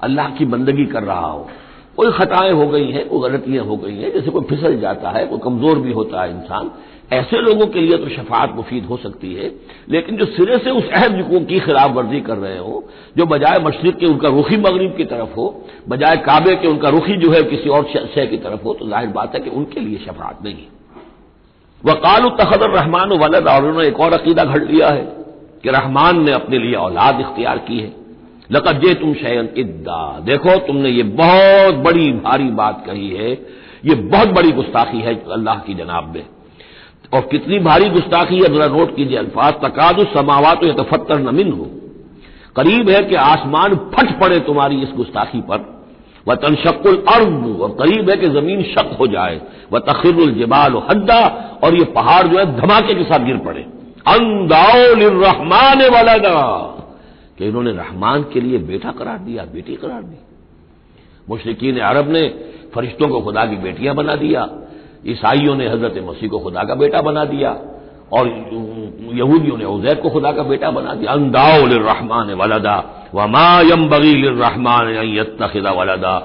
अल्लाह 0.00 0.30
की 0.30 0.44
बंदगी 0.44 0.84
कर 0.86 1.02
रहा 1.02 1.26
हो। 1.26 1.48
कोई 1.96 2.10
खताएँ 2.12 2.52
हो 2.52 2.66
गई 2.68 2.90
हैं, 2.90 3.08
कोई 3.08 3.30
गलतियाँ 3.30 3.64
हो 3.64 3.76
गई 3.76 3.96
हैं, 3.96 4.12
जैसे 4.12 4.30
कोई 4.30 4.44
फिसल 4.44 4.78
जाता 4.80 5.10
है, 5.10 5.26
कोई 5.26 5.38
कमज़ोर 5.38 5.78
भी 5.78 5.92
होता 5.92 6.22
है 6.22 6.30
इंसान 6.30 6.70
ऐसे 7.10 7.40
लोगों 7.40 7.66
के 7.66 7.80
लिए 7.80 7.96
तो 7.98 8.08
शफात 8.10 8.54
मुफीद 8.54 8.84
हो 8.84 8.96
सकती 8.98 9.32
है, 9.34 9.50
लेकिन 9.90 10.16
जो 10.16 10.24
सिरे 10.26 10.56
से 10.58 10.70
उस 10.72 10.88
अहद 10.90 11.46
की 11.48 11.58
खिलाफ 11.60 11.90
वर्जी 11.92 12.20
कर 12.22 12.36
रहे 12.38 12.58
हो, 12.58 12.82
जो 13.16 13.26
बजाय 13.26 13.58
मशरक 13.58 13.96
के 13.98 14.06
उनका 14.06 14.28
रुखी 14.30 14.56
मगरब 14.58 14.96
की 14.96 15.04
तरफ़ 15.06 15.34
हो, 15.36 15.46
बजाय 15.88 16.16
काबे 16.26 16.54
के 16.56 16.68
उनका 16.68 16.88
रुखी 16.90 17.16
जो 17.16 17.30
है 17.32 17.42
किसी 17.44 17.68
और 17.70 17.86
शय 18.14 18.26
की 18.26 18.36
तरफ़ 18.38 18.62
हो 18.64 18.74
तो 18.74 18.88
ज़ाहिर 18.88 19.08
बात 19.10 19.34
है 19.34 19.40
कि 19.40 19.50
उनके 19.52 19.80
लिए 19.80 19.98
शफात 19.98 20.44
नहीं 20.44 20.66
वकाल 21.84 22.28
तखदर 22.38 22.70
रहमान 22.70 23.12
वलद, 23.14 23.46
और 23.48 23.64
उन्होंने 23.64 23.88
एक 23.88 24.00
और 24.00 24.12
अकीदा 24.12 24.44
घड़ 24.44 24.62
लिया 24.62 24.88
है 24.88 25.02
कि 25.64 25.70
रहमान 25.70 26.22
ने 26.24 26.32
अपने 26.34 26.58
लिए 26.58 26.74
औलाद 26.76 27.20
इख्तियार 27.20 27.58
की 27.68 27.78
है। 27.78 27.92
लकत 28.52 28.80
जे 28.82 28.94
तुम 28.94 29.12
शयन 29.16 29.48
इद्दा। 29.58 30.00
देखो, 30.24 30.56
तुमने 30.66 30.90
ये 30.90 31.02
बहुत 31.02 31.74
बड़ी, 31.84 32.12
भारी 32.14 32.48
बात 32.52 32.82
कही 32.86 33.08
है, 33.10 33.30
ये 33.84 33.94
बहुत 33.94 34.28
बड़ी 34.30 34.52
गुस्ताखी 34.52 35.00
है 35.00 35.14
अल्लाह 35.32 35.58
की 35.58 35.74
जनाब 35.74 36.14
में। 36.14 36.24
और 37.12 37.20
कितनी 37.20 37.58
भारी 37.58 37.88
गुस्ताखी 37.88 38.36
है, 38.36 38.54
जरा 38.54 38.66
नोट 38.66 38.94
कीजिए 38.96 39.18
अल्फाज, 39.18 39.54
तकाद 39.54 40.06
समावत 40.14 40.64
या 40.64 40.72
तफत्तर 40.74 41.18
नमिन 41.18 41.52
हो 41.52 41.70
करीब 42.56 42.88
है 42.90 43.02
कि 43.02 43.14
आसमान 43.14 43.74
फट 43.92 44.18
पड़े 44.20 44.38
तुम्हारी 44.40 44.80
इस 44.82 44.92
गुस्ताखी 44.96 45.40
पर। 45.40 45.64
वह 46.28 46.34
तनशक्ल 46.34 46.94
अर्ब, 47.08 47.60
और 47.60 47.70
करीब 47.70 48.10
है 48.10 48.16
कि 48.16 48.28
ज़मीन 48.28 48.62
शक 48.62 48.96
हो 49.00 49.06
जाए। 49.06 49.40
वह 49.72 49.78
तखिरुल 49.78 50.32
जबाल 50.32 50.82
हद्दा, 50.90 51.20
और 51.64 51.74
ये 51.74 51.84
पहाड़ 51.84 52.26
जो 52.26 52.38
है 52.38 52.44
धमाके 52.60 52.94
के 52.94 53.04
साथ 53.04 53.24
गिर 53.24 53.36
पड़े। 53.36 53.60
अंदाओ 54.06 54.94
रहमान 55.22 55.82
वाला 55.90 56.16
कि 57.38 57.46
इन्होंने 57.46 57.72
रहमान 57.72 58.22
के 58.22 58.40
लिए 58.40 58.58
बेटा 58.58 58.90
करार 58.90 59.18
दिया, 59.18 59.44
बेटी 59.44 59.74
करार 59.76 60.02
दी। 60.02 60.18
मुशरकिन 61.30 61.78
अरब 61.78 62.10
ने 62.10 62.28
फरिश्तों 62.74 63.08
को 63.08 63.20
खुदा 63.20 63.44
की 63.46 63.56
बेटियाँ 63.56 63.94
बना 63.94 64.14
दिया। 64.14 64.48
ईसाइयों 65.06 65.54
ने 65.54 65.68
हज़रत 65.68 66.02
मसीह 66.04 66.28
को 66.28 66.38
खुदा 66.38 66.62
का 66.64 66.74
बेटा 66.74 67.00
बना 67.02 67.24
दिया 67.24 67.50
और 68.12 68.28
यहूदियों 69.14 69.56
ने 69.56 69.64
उजैर 69.64 69.94
को 69.94 70.10
खुदा 70.10 70.32
का 70.32 70.42
बेटा 70.42 70.70
बना 70.70 70.94
दिया। 70.94 71.12
अंदाओ 71.12 71.66
रहमान 71.66 72.32
वलदा 72.32 72.76
वमायम 73.14 73.88
बगील 73.88 74.28
रहमान 74.30 74.88
यत्तखिदा 75.08 75.70
वलदा। 75.70 76.16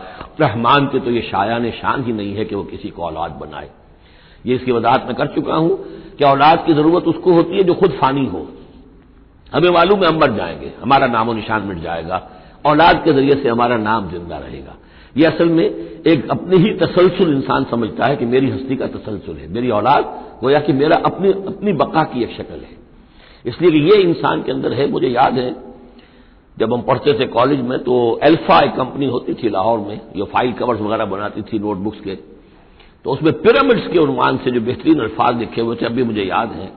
रहमान 0.41 0.88
के 0.88 0.99
तो 0.99 1.12
ये 1.12 1.21
शायान 1.21 1.69
शान 1.71 2.03
ही 2.03 2.13
नहीं 2.13 2.36
है 2.36 2.45
कि 2.45 2.55
वो 2.55 2.63
किसी 2.63 2.89
को 2.89 3.03
औलाद 3.03 3.31
बनाए। 3.31 3.69
ये 4.45 4.55
इसकी 4.55 4.71
वजाहत 4.71 5.05
मैं 5.07 5.15
कर 5.15 5.27
चुका 5.27 5.55
हूँ 5.55 5.77
कि 6.17 6.23
औलाद 6.25 6.63
की 6.65 6.73
ज़रूरत 6.73 7.03
उसको 7.03 7.33
होती 7.33 7.57
है 7.57 7.63
जो 7.63 7.73
खुद 7.73 7.91
फानी 7.91 8.25
हो। 8.25 8.47
हमें 9.51 9.69
मालूम 9.69 10.03
है 10.03 10.07
हम 10.07 10.19
मर 10.19 10.31
जाएँगे, 10.31 10.71
हमारा 10.81 11.07
नामो 11.07 11.33
निशान 11.33 11.62
मिट 11.62 11.77
जाएगा। 11.77 12.21
औलाद 12.65 13.03
के 13.03 13.13
ज़रिए 13.13 13.36
से 13.36 13.49
हमारा 13.49 13.77
नाम 13.77 14.09
ज़िंदा 14.09 14.38
रहेगा। 14.38 14.75
ये 15.15 15.26
असल 15.26 15.49
में 15.49 15.63
एक 15.63 16.30
अपनी 16.32 16.58
ही 16.58 16.73
तसलसल 16.76 17.34
इंसान 17.34 17.65
समझता 17.71 18.06
है 18.06 18.15
कि 18.15 18.26
मेरी 18.26 18.49
हस्ती 18.49 18.76
का 18.76 18.88
तसलसल 18.88 19.36
है। 19.36 19.47
मेरी 19.47 19.69
औलाद, 19.69 20.04
गोया 20.41 20.60
कि 20.60 20.73
मेरा 20.73 20.95
अपनी 21.06 21.32
अपनी 21.47 21.73
बका 21.73 22.04
की 22.04 22.23
एक 22.23 22.32
शक्ल 22.32 22.56
है। 22.56 22.82
इसलिए 23.45 23.71
कि 23.71 23.80
ये 23.82 24.02
इंसान 24.02 24.41
के 24.43 24.52
अंदर 24.52 24.73
है, 24.73 24.89
मुझे 24.91 25.08
याद 25.08 25.38
है, 25.38 25.56
जब 26.58 26.73
हम 26.73 26.82
पढ़ते 26.82 27.13
थे 27.19 27.26
कॉलेज 27.28 27.62
में 27.62 27.78
तो 27.80 28.19
एल्फा 28.23 28.60
एक 28.62 28.76
कंपनी 28.76 29.06
होती 29.06 29.34
थी 29.34 29.49
लाहौर 29.49 29.80
में, 29.80 29.99
जो 30.15 30.26
फ़ाइल 30.26 30.52
कवर्स 30.54 30.82
वगैरह 30.82 31.06
बनाती 31.06 31.41
थी 31.43 31.60
नोटबुक्स 31.60 31.99
के। 31.99 32.15
तो 33.06 33.12
उसमें 33.12 33.34
पिरामिड्स 33.41 33.88
के 33.88 33.99
उन्वान 33.99 34.38
से 34.38 34.52
जो 34.52 34.62
बेहतरीन 34.62 34.99
अल्फाज 34.99 35.39
लिखे 35.39 35.62
हुए 35.62 35.76
थे, 35.76 35.86
अभी 35.86 36.04
मुझे 36.04 36.23
याद 36.23 36.52
है। 36.52 36.67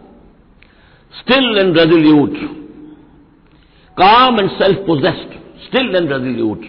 Still 1.15 1.59
and 1.59 1.79
resolute 1.79 2.39
calm 3.97 4.41
and 4.41 4.51
self 4.53 4.87
possessed 4.87 5.39
still 5.65 5.95
and 5.97 6.13
resolute 6.13 6.65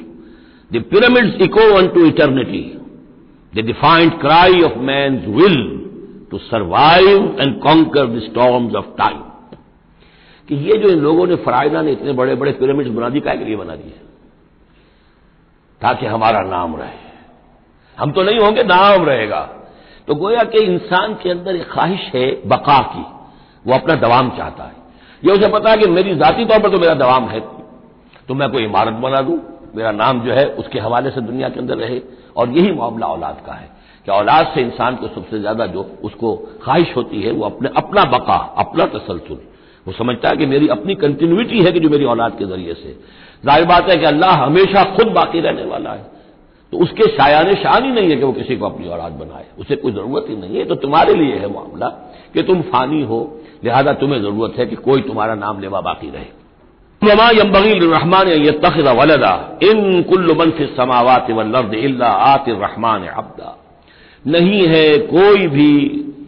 pyramids 0.74 1.42
echo 1.42 1.78
unto 1.88 2.06
eternity 2.06 2.82
the 3.56 3.66
defiant 3.66 4.20
cry 4.22 4.62
of 4.62 4.76
man 4.76 5.18
will 5.18 5.90
to 6.32 6.38
survive 6.38 7.38
and 7.42 7.60
conquer 7.60 8.06
the 8.06 8.20
storms 8.20 8.76
of 8.76 8.86
time 8.86 9.18
कि 10.48 10.56
ये 10.56 10.78
जो 10.78 10.90
इन 10.90 11.00
लोगों 11.00 11.28
ने 11.28 11.36
फरायदा 11.36 11.82
ने 11.82 11.92
इतने 11.92 12.12
बड़े 12.12 12.36
बड़े 12.36 12.52
पिरामिड्स 12.52 12.92
बना 12.92 13.10
दी 13.10 13.20
काय 13.20 13.38
के 13.38 13.46
लिए 13.46 13.56
बना 13.56 13.76
दिए? 13.76 13.94
ताकि 15.82 16.06
हमारा 16.06 16.42
नाम 16.42 16.76
रहे। 16.76 17.08
हम 18.00 18.12
तो 18.12 18.24
नहीं 18.24 18.40
होंगे, 18.40 18.64
नाम 18.64 19.06
रहेगा। 19.06 19.42
तो 20.08 20.16
गोया 20.16 20.44
कि 20.44 20.60
इंसान 20.60 21.14
के 21.14 21.30
अंदर 21.30 21.56
एक 21.56 21.70
ख्वाहिश 21.72 22.12
है, 22.16 22.48
बका 22.48 22.82
की। 22.82 23.02
वो 23.70 23.76
अपना 23.76 23.96
दवाम 23.96 24.30
चाहता 24.30 24.64
है। 24.64 24.74
ये 25.26 25.32
उसे 25.32 25.50
पता 25.50 25.72
है 25.72 25.78
कि 25.78 25.88
मेरी 25.88 26.16
जाती 26.16 26.46
तौर 26.46 26.60
पर 26.60 26.70
तो 26.70 26.78
मेरा 26.78 26.94
दवाम 26.94 27.26
है। 27.26 27.40
तो 28.28 28.34
मैं 28.34 28.50
कोई 28.50 28.64
इमारत 28.64 28.94
बना 28.94 29.22
दूँ। 29.22 29.57
मेरा 29.76 29.92
नाम 29.92 30.22
जो 30.22 30.34
है 30.34 30.46
उसके 30.56 30.80
हवाले 30.80 31.10
से 31.10 31.22
दुनिया 31.22 31.50
के 31.50 31.60
अंदर 31.60 31.78
रहे 31.78 32.02
और 32.36 32.50
यही 32.50 32.72
मामला 32.72 33.08
औलाद 33.08 33.42
का 33.46 33.54
है 33.54 33.70
कि 34.08 34.12
औलाद 34.12 34.52
से 34.56 34.62
इंसान 34.62 34.96
को 34.96 35.08
सबसे 35.08 35.40
ज़्यादा 35.40 35.66
जो 35.66 35.86
उसको 36.04 36.36
ख्वाहिश 36.64 36.96
होती 36.96 37.22
है 37.22 37.32
वो 37.32 37.46
अपने 37.46 37.70
अपना 37.78 38.04
बका, 38.08 38.38
अपना 38.58 38.86
तसलसल। 38.88 39.38
वो 39.86 39.94
समझता 39.94 40.30
है 40.30 40.38
कि 40.38 40.46
मेरी 40.46 40.68
अपनी 40.68 40.96
कंटिन्यूटी 40.98 41.64
है 41.64 41.72
कि 41.72 41.80
जो 41.80 41.90
मेरी 41.90 42.06
औलाद 42.06 42.38
के 42.38 42.46
ज़रिए 42.46 42.74
से। 42.74 42.96
ज़ाहिर 43.46 43.66
बात 43.66 43.90
है 43.90 43.98
कि 43.98 44.06
अल्लाह 44.06 44.36
हमेशा 44.36 44.84
खुद 44.96 45.08
बाकी 45.08 45.40
रहने 45.40 45.64
वाला 45.64 45.92
है। 45.92 46.06
तो 46.74 46.78
उसके 46.78 47.08
शायान 47.08 47.54
शान 47.56 47.84
ही 47.86 47.92
नहीं 47.92 48.10
है 48.10 48.16
कि 48.16 48.24
वो 48.24 48.32
किसी 48.32 48.56
को 48.56 48.66
अपनी 48.66 48.88
औलाद 48.88 49.12
बनाए। 49.12 49.46
उसे 49.60 49.76
कोई 49.76 49.92
ज़रूरत 49.92 50.26
ही 50.30 50.36
नहीं 50.36 50.58
है। 50.58 50.66
तो 50.66 50.76
तुम्हारे 50.76 51.14
लिए 51.14 51.36
है 51.36 51.54
मामला 51.54 51.88
कि 52.34 52.44
तुम 52.44 52.62
फानी 52.62 53.02
हो। 53.04 53.20
लिहाजा 53.64 53.94
तुम्हें 53.94 54.22
ज़रूरत 54.22 54.58
है 54.58 54.66
कि 54.66 54.76
कोई 54.76 55.02
तुम्हारा 55.02 55.36
नाम 55.36 55.62
लेवा 55.62 55.82
बाकी 55.82 56.10
रहे। 56.10 56.26
ममा 57.02 57.30
यमबगील 57.32 57.84
रहमान 57.84 58.28
तखदा 58.64 58.92
वलदा 58.94 59.34
इन 59.64 60.02
कुल्ल 60.10 60.36
मनफि 60.38 60.66
समावात 60.78 61.30
वल्लर्द 61.32 61.74
इल्ला 61.80 62.10
आत 62.26 62.46
रहमान 62.50 63.04
अब्दा 63.14 63.56
नहीं 64.26 64.62
है 64.68 64.86
कोई 65.08 65.48
भी 65.48 65.70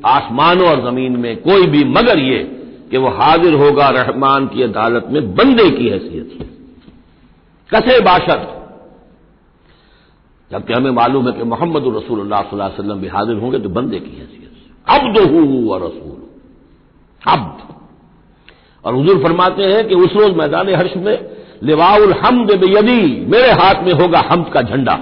आसमानों 0.08 0.68
और 0.68 0.82
ज़मीन 0.82 1.16
में 1.20 1.36
कोई 1.42 1.66
भी 1.68 1.84
मगर 1.88 2.20
ये 2.22 2.38
कि 2.92 2.98
वो 2.98 3.10
हाजिर 3.18 3.54
होगा 3.56 3.90
रहमान 3.98 4.48
की 4.48 4.62
अदालत 4.64 5.08
में 5.12 5.22
बंदे 5.36 5.70
की 5.72 5.90
हैसियत 5.90 6.38
से 6.38 6.48
कसे 7.70 8.00
बाशत 8.02 8.48
जबकि 10.52 10.74
हमें 10.74 10.92
मालूम 10.92 11.28
है 11.28 11.34
कि 11.34 11.44
मोहम्मद 11.46 11.92
रसूल 11.98 12.22
वसल्लम 12.34 13.02
भी 13.02 13.08
हाजिर 13.08 13.36
होंगे 13.38 13.60
तो 13.60 13.70
बंदे 13.72 14.00
की 14.00 14.16
हैसियत 14.18 14.52
से 14.54 14.96
अब 14.96 15.14
दो 15.14 15.78
रसूल 15.78 16.18
अब 17.22 17.70
और 18.86 18.96
हजूर 18.96 19.24
फरमाते 19.24 19.64
हैं 19.64 19.88
कि 19.88 19.96
उस 19.96 20.14
रोज 20.14 20.36
मैदान 20.36 20.76
हर्ष 20.76 20.96
में, 20.98 21.30
लिवाउल 21.64 22.14
हमद 22.14 22.48
बेयदी, 22.48 23.26
मेरे 23.26 23.52
हाथ 23.52 23.84
में 23.84 23.94
होगा 23.94 24.20
हमद 24.20 24.50
का 24.54 24.62
झंडा। 24.62 24.94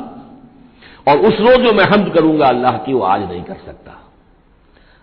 और 1.08 1.18
उस 1.18 1.40
रोज 1.40 1.66
जो 1.66 1.74
मैं 1.74 1.86
हमद 1.86 2.14
करूँगा, 2.14 2.48
अल्लाह 2.48 2.78
की 2.78 2.94
वो 2.94 3.02
आज 3.02 3.22
नहीं 3.22 3.44
कर 3.44 3.58
सकता। 3.66 4.04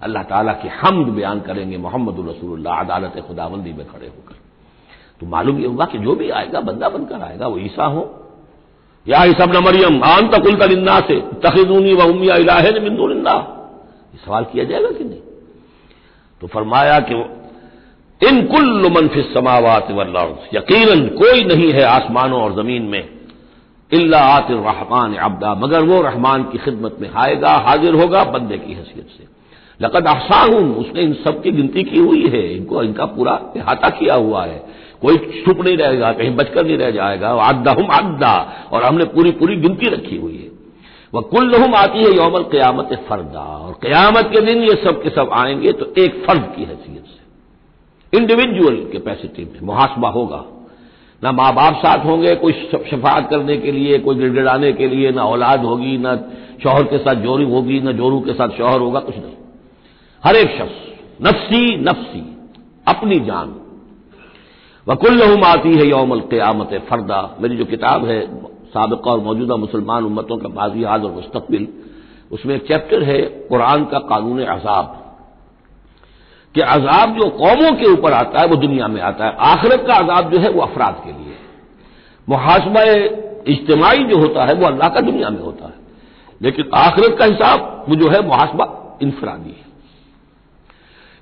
अल्लाह 0.02 0.22
ताला 0.22 0.52
की 0.52 0.68
हमद 0.68 1.08
बयान 1.08 1.40
करेंगे 1.40 1.76
मोहम्मद 1.76 2.28
रसूल 2.28 2.64
अदालत 2.64 3.24
खुदाबंदी 3.28 3.72
में 3.72 3.86
खड़े 3.86 4.06
होकर। 4.06 4.34
तो 5.20 5.26
मालूम 5.26 5.58
यह 5.58 5.68
होगा 5.68 5.84
कि 5.84 5.98
जो 5.98 6.14
भी 6.14 6.30
आएगा, 6.30 6.60
बंदा 6.60 6.88
बनकर 6.88 7.22
आएगा, 7.22 7.46
वो 7.46 7.58
ईसा 7.58 7.84
हो। 7.84 8.20
या 9.08 9.24
ईसा 9.24 9.44
न 9.44 9.64
मरियम 9.64 10.04
आन 10.04 10.28
तकुल 10.28 10.56
तलिन्ना 10.56 11.00
से 11.00 11.20
तखिदूनी 11.20 11.94
व 11.94 12.02
उमिया 12.02 12.36
इलाहे 12.36 12.80
मिंदुल्ला 12.80 13.50
सवाल 14.26 14.44
किया 14.44 14.64
जाएगा 14.64 14.90
कि 14.90 15.04
नहीं? 15.04 15.20
तो 16.40 16.46
फरमाया 16.46 17.00
कि 17.00 17.14
इन 18.28 18.46
कुल्ल 18.46 18.92
मनफिस 18.92 19.34
समावात 19.34 19.90
वर्ल्स 19.90 20.54
यकीन 20.54 21.08
कोई 21.08 21.44
नहीं 21.44 21.72
है 21.72 21.82
आसमानों 21.82 22.42
और 22.42 22.62
ज़मीन 22.62 22.82
में। 22.82 23.08
इल्ला 23.92 24.18
आत 24.18 24.46
रहमान 24.50 25.14
अब्दा। 25.14 25.54
मगर 25.54 25.82
वो 25.82 26.02
रहमान 26.02 26.42
की 26.42 26.58
खिदमत 26.58 26.96
में 27.00 27.10
आएगा, 27.16 27.50
हाजिर 27.50 27.94
होगा 27.94 28.24
बंदे 28.24 28.58
की 28.58 28.72
हैसियत 28.72 29.06
से। 29.06 29.24
लकद 29.82 30.06
आसा 30.06 30.44
उसने 30.56 31.02
इन 31.02 31.12
सब 31.12 31.42
की 31.42 31.50
गिनती 31.50 31.82
की 31.82 31.98
हुई 31.98 32.26
है। 32.26 32.56
इनको, 32.56 32.82
इनका 32.82 33.04
पूरा 33.04 33.32
अहाता 33.32 33.88
किया 33.88 34.14
हुआ 34.14 34.44
है। 34.44 34.66
कोई 35.02 35.16
छुप 35.16 35.60
नहीं 35.60 35.76
रहेगा, 35.76 36.12
कहीं 36.12 36.36
बचकर 36.36 36.66
नहीं 36.66 36.78
रह 36.78 36.90
जाएगा। 36.90 37.28
आदा 37.28 37.70
हम 37.70 37.90
आदा 37.90 38.68
और 38.72 38.82
हमने 38.82 39.04
पूरी 39.04 39.30
पूरी 39.30 39.56
गिनती 39.56 39.86
रखी 39.86 40.16
हुई 40.16 40.36
है। 40.36 40.54
वह 41.14 41.20
कुल 41.20 41.52
लहुम 41.52 41.74
आती 41.74 41.98
है 41.98 42.16
यौमल 42.16 42.42
क्यामत 42.42 43.06
फर्दा। 43.08 43.40
और 43.40 43.72
क्यामत 43.72 44.30
के 44.32 44.40
दिन 44.40 44.62
ये 44.62 44.74
सब 44.84 45.02
के 45.02 45.10
सब 45.10 45.30
आएँगे 45.32 45.72
तो 45.72 45.94
एक 45.98 46.24
फर्द 46.26 46.52
की 46.56 46.62
हैसियत 46.62 47.04
से। 47.04 47.13
इंडिविजुअल 48.16 48.76
कैपेसिटी 48.92 49.44
में 49.44 49.60
मुहासबा 49.62 50.08
होगा। 50.08 50.44
ना 51.22 51.32
माँ 51.32 51.54
बाप 51.54 51.74
साथ 51.74 52.04
होंगे, 52.04 52.34
कोई 52.34 52.52
शफात 52.90 53.30
करने 53.30 53.56
के 53.56 53.72
लिए, 53.72 53.98
कोई 53.98 54.16
गिड़गिड़ाने 54.16 54.72
के 54.72 54.88
लिए, 54.88 55.10
ना 55.10 55.24
औलाद 55.24 55.64
होगी, 55.64 55.98
ना 55.98 56.16
शौहर 56.62 56.82
के 56.82 56.98
साथ 56.98 57.14
जोरी 57.14 57.44
होगी, 57.44 57.80
ना 57.80 57.92
जोरू 57.92 58.20
के 58.20 58.32
साथ 58.32 58.48
शौहर 58.48 58.80
होगा, 58.80 59.00
कुछ 59.00 59.16
नहीं। 59.16 59.34
हर 60.24 60.36
एक 60.36 60.50
शख्स, 60.50 60.94
नफसी 61.22 61.76
नफसी, 61.76 62.36
अपनी 62.88 63.20
जान। 63.20 63.54
वकुल्लहुम 64.88 65.44
आती 65.44 65.74
है 65.74 65.86
यौमल 65.86 66.20
क्यामत 66.20 66.86
फरदा। 66.90 67.36
मेरी 67.40 67.56
जो 67.56 67.64
किताब 67.64 68.04
है, 68.04 68.44
सबका 68.46 69.10
और 69.10 69.20
मौजूदा 69.20 69.56
मुसलमान 69.56 70.04
उम्मतों 70.04 70.36
का 70.36 70.48
माजी 70.48 70.82
हाल 70.82 71.04
और 71.04 71.12
मुस्तबिल 71.12 71.68
उसमें 72.32 72.54
एक 72.54 72.68
चैप्टर 72.68 73.02
है, 73.02 73.22
कुरान 73.22 73.84
का 73.84 73.98
कानून 73.98 74.42
अजाब 74.42 75.03
कि 76.54 76.60
अजाब 76.60 77.18
जो 77.18 77.30
कौमों 77.30 77.72
के 77.72 77.86
ऊपर 77.86 78.12
आता 78.12 78.40
है, 78.40 78.46
वो 78.46 78.56
दुनिया 78.56 78.88
में 78.88 79.02
आता 79.02 79.26
है। 79.26 79.36
आखिरत 79.38 79.84
का 79.86 79.94
अजाब 79.94 80.32
जो 80.32 80.38
है, 80.38 80.50
वो 80.50 80.60
अफराद 80.62 81.02
के 81.04 81.12
लिए 81.12 81.36
मुहासबा 82.28 82.82
इज्तमाही 83.52 84.04
जो 84.04 84.18
होता 84.18 84.44
है, 84.44 84.54
वो 84.54 84.66
अल्लाह 84.66 84.88
का 84.88 85.00
दुनिया 85.00 85.30
में 85.30 85.40
होता 85.40 85.66
है। 85.66 85.74
लेकिन 86.42 86.70
आखिरत 86.74 87.18
का 87.18 87.24
हिसाब, 87.24 87.84
वो 87.88 87.96
जो 87.96 88.08
है, 88.08 88.26
मुहासबा 88.26 88.98
इंफरादी 89.02 89.50
है। 89.50 89.64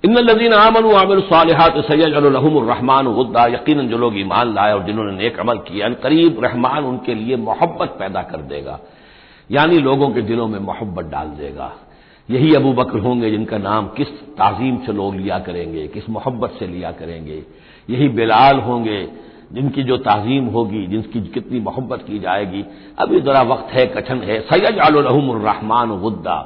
इन 0.05 0.19
लदीन 0.19 0.53
आमन 0.53 0.95
आमिर 0.95 1.21
सालहत 1.21 1.75
सैदरहमान 1.77 3.15
गुद्दा 3.15 3.47
यकीन 3.47 3.89
जो 3.89 3.99
लोग 3.99 4.19
ईमान 4.19 4.55
लाए 4.55 4.75
और 4.75 4.83
जिन्होंने 4.83 5.13
नेक 5.13 5.41
अमल 5.41 5.57
किया 5.57 5.89
करीब 5.89 6.45
रहमान 6.45 6.85
उनके 6.85 7.15
लिए 7.15 7.37
मोहब्बत 7.37 7.89
पैदा 7.89 8.23
कर 8.23 8.37
देगा। 8.37 8.81
यानी 9.51 9.79
लोगों 9.79 10.11
के 10.11 10.23
दिलों 10.23 10.49
में 10.49 10.59
मोहब्बत 10.59 11.05
डाल 11.05 11.27
देगा। 11.27 11.73
यही 12.29 12.55
अबू 12.55 12.73
बकर 12.73 12.99
होंगे 12.99 13.31
जिनका 13.31 13.59
नाम 13.59 13.87
किस 13.89 14.09
ताजीम 14.35 14.77
से 14.79 14.93
लोग 14.93 15.15
लिया 15.15 15.39
करेंगे, 15.39 15.87
किस 15.89 16.09
मोहब्बत 16.11 16.55
से 16.59 16.67
लिया 16.67 16.91
करेंगे। 16.93 17.43
यही 17.89 18.09
बिलाल 18.11 18.61
होंगे 18.61 19.03
जिनकी 19.53 19.83
जो 19.83 19.97
ताजीम 19.99 20.47
होगी, 20.47 20.87
जिनकी 20.87 21.21
कितनी 21.29 21.61
मोहब्बत 21.61 22.03
की 22.03 22.19
जाएगी। 22.19 22.65
अभी 22.99 23.21
जरा 23.21 23.43
वक्त 23.45 23.73
है, 23.73 23.87
कठन 23.87 24.21
है। 24.21 24.41
सैयद 24.43 24.79
आलरहमान 24.81 25.99
गुद्दा 26.01 26.37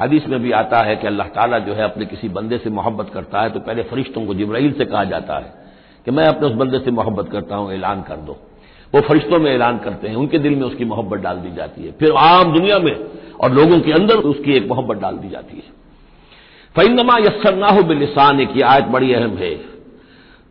हदीस 0.00 0.26
में 0.28 0.40
भी 0.42 0.52
आता 0.52 0.78
है 0.78 0.94
कि 0.96 1.06
अल्लाह 1.06 1.28
ताला 1.30 1.58
जो 1.58 1.74
है 1.74 1.82
अपने 1.84 2.06
किसी 2.06 2.28
बंदे 2.28 2.58
से 2.58 2.70
मोहब्बत 2.70 3.10
करता 3.10 3.42
है 3.42 3.50
तो 3.50 3.60
पहले 3.60 3.82
फरिश्तों 3.84 4.24
को 4.26 4.34
जिब्राइल 4.34 4.72
से 4.72 4.84
कहा 4.84 5.04
जाता 5.04 5.38
है 5.38 5.52
कि 6.06 6.10
मैं 6.10 6.26
अपने 6.26 6.48
उस 6.48 6.54
बंदे 6.54 6.78
से 6.78 6.90
मोहब्बत 6.90 7.28
करता 7.28 7.56
हूँ, 7.56 7.72
ऐलान 7.72 8.02
कर 8.02 8.16
दो। 8.18 8.36
वो 8.94 9.00
फरिश्तों 9.00 9.38
में 9.38 9.50
ऐलान 9.52 9.78
करते 9.78 10.08
हैं, 10.08 10.16
उनके 10.16 10.38
दिल 10.38 10.56
में 10.56 10.62
उसकी 10.62 10.84
मोहब्बत 10.84 11.18
डाल 11.18 11.36
दी 11.36 11.52
जाती 11.52 11.84
है। 11.84 11.92
फिर 11.92 12.12
आम 12.12 12.52
दुनिया 12.52 12.78
में 12.78 13.04
और 13.40 13.52
लोगों 13.52 13.80
के 13.80 13.92
अंदर 13.92 14.14
उसकी 14.14 14.52
एक 14.52 14.68
मोहब्बत 14.68 14.96
डाल 14.96 15.16
दी 15.16 15.28
जाती 15.28 15.56
है। 15.56 15.84
फैनमा 16.76 17.18
यस्सरना 17.18 17.68
हो 17.68 17.82
बिलिसान, 17.82 18.40
एक 18.40 18.62
आयत 18.62 18.84
बड़ी 18.84 19.12
अहम 19.12 19.36
है। 19.36 19.74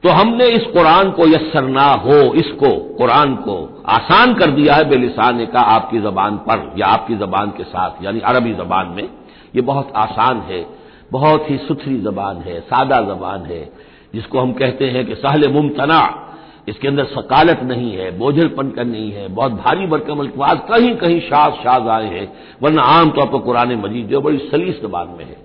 तो 0.04 0.10
हमने 0.10 0.46
इस 0.46 0.64
कुरान 0.64 1.12
को 1.12 1.28
यस्सरना 1.28 1.86
हो, 1.88 2.34
इसको 2.34 2.96
कुरान 2.96 3.36
को 3.36 3.84
आसान 3.88 4.34
कर 4.34 4.52
दिया 4.52 4.76
है 4.76 4.90
बेलिसान 4.90 5.46
का 5.46 5.60
आपकी 5.60 6.00
जबान 6.00 6.38
पर 6.38 6.74
या 6.78 6.86
आपकी 6.86 7.16
जबान 7.16 7.50
के 7.50 7.64
साथ, 7.64 8.04
यानी 8.04 8.20
अरबी 8.20 8.54
जबान 8.54 8.88
में। 8.88 9.10
ये 9.56 9.62
बहुत 9.62 9.94
आसान 9.96 10.40
है, 10.40 10.66
बहुत 11.12 11.50
ही 11.50 11.58
सुथरी 11.58 12.02
जबान 12.02 12.38
है, 12.38 12.60
सादा 12.60 13.02
जबान 13.02 13.46
है, 13.46 13.70
जिसको 14.14 14.40
हम 14.40 14.54
कहते 14.54 14.86
हैं 14.86 15.06
कि 15.06 15.16
सहल 15.16 15.48
मुमतना। 15.48 16.30
इसके 16.68 16.88
अंदर 16.88 17.06
सकालत 17.06 17.60
नहीं 17.64 17.92
है, 17.92 18.10
बोझलपन 18.18 18.70
का 18.70 18.84
नहीं 18.84 19.12
है, 19.12 19.28
बहुत 19.30 19.52
भारी 19.54 19.86
भरकम 19.88 20.20
अल्फाज 20.20 20.60
कहीं 20.70 20.96
कहीं 20.96 21.20
शाज 21.22 21.54
शाज 21.54 21.88
आए 21.90 22.08
हैं, 22.08 22.28
वरना 22.62 22.82
आमतौर 22.82 23.26
पर 23.26 23.40
कुरान 23.40 23.76
मजीद 23.78 24.08
जो 24.08 24.22
बड़ी 24.22 24.38
सलीस 24.52 24.82
जबान 24.82 25.08
में 25.18 25.26
है। 25.26 25.38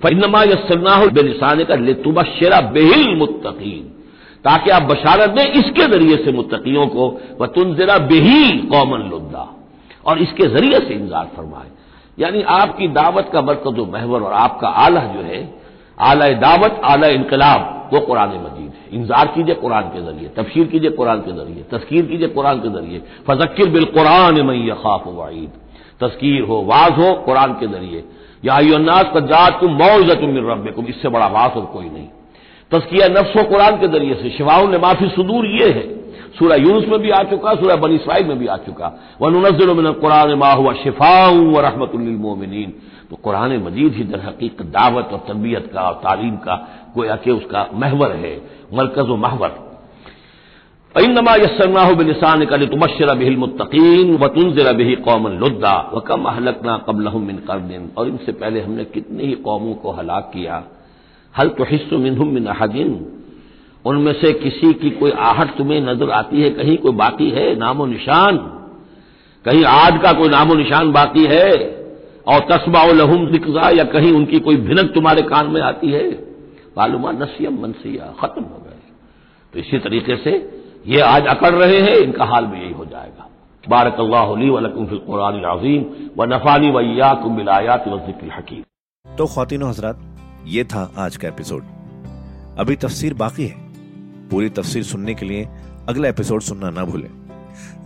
फैनमा 0.00 0.42
यसना 0.42 0.96
बेलिसान 1.12 1.64
का 1.64 1.74
लेतुबशरा 1.76 2.60
बेहिल 2.70 3.14
मुतकीन 3.16 3.90
ताकि 4.44 4.70
आप 4.70 4.82
बशारत 4.82 5.30
दें 5.30 5.44
इसके 5.44 5.86
ज़रिए 5.88 6.16
से 6.16 6.32
मुतकियों 6.32 6.86
को, 6.86 7.08
व 7.40 7.46
तुनजरा 7.46 7.96
बेही 8.04 8.58
कौमन 8.66 9.08
लुद्दा, 9.10 9.46
और 10.06 10.18
इसके 10.18 10.48
ज़रिए 10.48 10.78
से 10.78 10.94
इंजार 10.94 11.30
फरमाए। 11.36 11.70
यानी 12.18 12.42
आपकी 12.54 12.88
दावत 12.90 13.30
का 13.32 13.42
मरकज 13.42 13.78
महवर 13.92 14.20
और 14.20 14.32
आपका 14.34 14.68
आला 14.68 15.00
जो 15.06 15.22
है 15.22 15.40
आला 16.02 16.28
दावत 16.40 16.80
आला 16.84 17.06
इनकलाब, 17.08 17.90
वो 17.92 18.00
कुरान 18.00 18.28
मजीद 18.28 18.63
इंजार 18.94 19.26
कीजिए 19.26 19.54
कुरान 19.54 19.88
के 19.88 20.00
ज़रिए, 20.02 20.28
तफसीर 20.36 20.66
कीजिए 20.66 20.90
कुरान 20.90 21.20
के 21.20 21.32
ज़रिए 21.32 21.62
तस्कीर 21.70 22.06
कीजिए 22.06 22.28
कुरान 22.28 22.60
के 22.60 22.68
ज़रिए। 22.70 23.02
फजक्र 23.28 23.68
बिल 23.70 23.84
कुरान 23.90 24.40
मई 24.42 24.70
खाफ 24.78 25.06
वाईद। 25.08 25.50
तस्कीर 26.00 26.42
हो, 26.42 26.60
वाज 26.62 26.92
हो 26.92 27.12
कुरान 27.22 27.52
के 27.54 27.66
ज़रिए। 27.66 28.04
या 28.44 28.58
का 29.02 29.20
जात 29.22 29.60
तुम 29.60 29.72
मौजत 29.74 30.20
मिल 30.24 30.44
रब 30.44 30.86
इससे 30.88 31.08
बड़ा 31.08 31.26
वाज 31.28 31.56
और 31.56 31.64
कोई 31.64 31.84
नहीं। 31.84 32.08
तस्किया 32.70 33.08
नफ्स 33.08 33.36
हो 33.36 33.42
कुरान 33.42 33.76
के 33.76 33.88
ज़रिए 33.88 34.14
से 34.14 34.30
शिवाओं 34.30 34.68
ने 34.68 34.78
माफ़ी 34.78 35.08
सुदूर 35.08 35.46
ये 35.46 35.70
है। 35.70 35.86
सूरह 36.38 36.56
यूनुस 36.56 36.86
में 36.88 36.98
भी 37.00 37.10
आ 37.10 37.22
चुका, 37.22 37.54
सूरह 37.54 37.76
बनी 37.76 37.94
इसराइल 37.94 38.26
में 38.26 38.38
भी 38.38 38.46
आ 38.46 38.56
चुका। 38.56 38.92
व 39.22 39.28
नुनजिल 39.28 39.92
कुरान 39.92 40.34
मा 40.34 40.52
हुआ 40.52 40.72
शिफाऊ 40.74 41.50
व 41.50 41.60
रहमतुलमोमिन 41.60 42.72
तो 43.10 43.16
कुरान 43.16 43.52
मजीद 43.58 43.94
ही 43.94 44.04
दर 44.04 44.20
हकीक 44.20 44.62
दावत 44.62 45.08
और 45.12 45.18
तरबियत 45.18 45.70
का 45.74 45.80
और 45.80 45.94
तालीम 45.94 46.36
का 46.36 46.54
गोया 46.94 47.16
के 47.16 47.30
उसका 47.30 47.68
महवर 47.74 48.12
है, 48.12 48.40
मरकज 48.74 49.08
व 49.08 49.16
महवर। 49.16 49.62
इनमा 50.94 51.34
यसरना 51.34 51.92
बिलसान 51.92 52.44
का 52.44 52.56
तुमशर 52.56 53.14
बिहिल 53.14 53.36
मुतकीन 53.36 54.16
व 54.16 54.26
तुनजर 54.26 54.72
बिही 54.72 54.94
कौमन 54.96 55.30
लुद्दा 55.30 55.90
व 55.94 56.00
कम 56.00 56.24
अहलकना 56.24 56.76
कबल 56.78 57.10
मिन 57.18 57.36
कर 57.36 57.58
दिन 57.58 57.90
और 57.98 58.08
इनसे 58.08 58.32
पहले 58.32 58.60
हमने 58.60 58.84
कितनी 58.84 59.24
ही 59.24 59.32
कौमों 59.32 59.74
को 59.74 59.90
हलाक 59.90 60.30
किया। 60.34 60.62
हल 61.38 61.48
तो 61.48 61.64
हिस्सों 61.64 61.98
मिनहुम 61.98 62.28
मिन 62.28 62.46
अहदिन। 62.46 63.06
उनमें 63.84 64.12
से 64.12 64.32
किसी 64.32 64.72
की 64.72 64.90
कोई 64.90 65.10
आहट 65.10 65.56
तुम्हें 65.56 65.80
नज़र 65.80 66.10
आती 66.10 66.42
है, 66.42 66.50
कहीं 66.50 66.76
कोई 66.76 66.92
बाकी 66.92 67.30
है, 67.30 67.56
नामो 67.56 67.86
निशान। 67.86 68.36
कहीं 69.44 69.64
आद 69.64 70.02
का 70.02 70.12
कोई 70.12 70.28
नामो 70.28 70.54
निशान 70.54 70.92
बाकी 70.92 71.24
है। 71.24 71.50
और 72.28 72.40
तस्बा 72.40 72.84
लहुम 72.84 73.26
दिक्जा 73.26 73.68
या 73.70 73.84
कहीं 73.84 74.12
उनकी 74.12 74.38
कोई 74.38 74.56
भिनक 74.56 74.94
तुम्हारे 74.94 75.22
कान 75.22 75.46
में 75.46 75.60
आती 75.60 75.90
है। 75.90 76.33
मालूमा 76.76 77.10
नसीम 77.14 77.60
मनसिया, 77.62 78.04
खत्म 78.20 78.42
हो 78.42 78.58
गए। 78.58 78.80
तो 79.54 79.58
इसी 79.58 79.78
तरीके 79.78 80.16
से 80.16 80.32
ये 80.86 81.00
आज 81.02 81.26
अकड़ 81.26 81.54
रहे 81.54 81.80
हैं, 81.80 81.96
इनका 81.96 82.24
हाल 82.24 82.46
भी 82.46 82.60
यही 82.60 82.72
हो 82.72 82.84
जाएगा। 82.84 83.28
बारक 83.64 84.00
अल्लाकुम 84.00 84.86
कुरान 84.86 85.42
अजीम 85.50 85.84
व 86.18 86.24
नफानी 86.24 86.70
वैयाकुम 86.70 87.36
बिलायात 87.36 87.88
वजिक्र 87.88 88.30
हकीम। 88.32 88.62
तो 89.06 89.26
खातिन 89.26 89.62
हजरात, 89.62 90.00
ये 90.46 90.64
था 90.64 90.90
आज 90.98 91.16
का 91.16 91.28
एपिसोड। 91.28 91.62
अभी 92.58 92.76
तफसीर 92.76 93.14
बाकी 93.14 93.46
है। 93.46 93.62
पूरी 94.30 94.48
तफसीर 94.50 94.82
सुनने 94.82 95.14
के 95.14 95.26
लिए 95.26 95.48
अगला 95.88 96.08
एपिसोड 96.08 96.40
सुनना 96.42 96.70
ना 96.70 96.84
भूलें। 96.84 97.10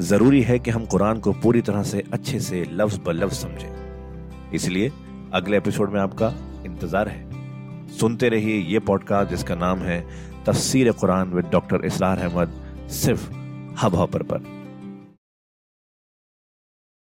ज़रूरी 0.01 0.43
है 0.43 0.59
कि 0.59 0.71
हम 0.71 0.85
कुरान 0.87 1.19
को 1.21 1.33
पूरी 1.43 1.61
तरह 1.61 1.83
से 1.83 2.03
अच्छे 2.13 2.41
से 2.41 2.65
लफ्ज 2.73 2.99
ब 3.07 3.11
लफ्ज 3.15 3.37
समझें। 3.37 4.53
इसलिए 4.55 4.93
अगले 5.35 5.57
एपिसोड 5.57 5.93
में 5.93 6.01
आपका 6.01 6.33
इंतज़ार 6.67 7.09
है। 7.09 7.28
सुनते 8.01 8.29
रहिए 8.29 8.61
ये 8.61 8.79
पॉडकास्ट 8.79 9.31
जिसका 9.31 9.55
नाम 9.55 9.79
है 9.79 10.01
तफसीर 10.47 10.93
Quran 10.93 11.29
with 11.29 11.47
doctor 11.53 11.85
Israr 11.85 12.19
Ahmad 12.19 12.63
सिर्फ़ 12.91 13.31
हब 13.81 13.95
हॉपर 13.95 14.23
पर। 14.23 14.58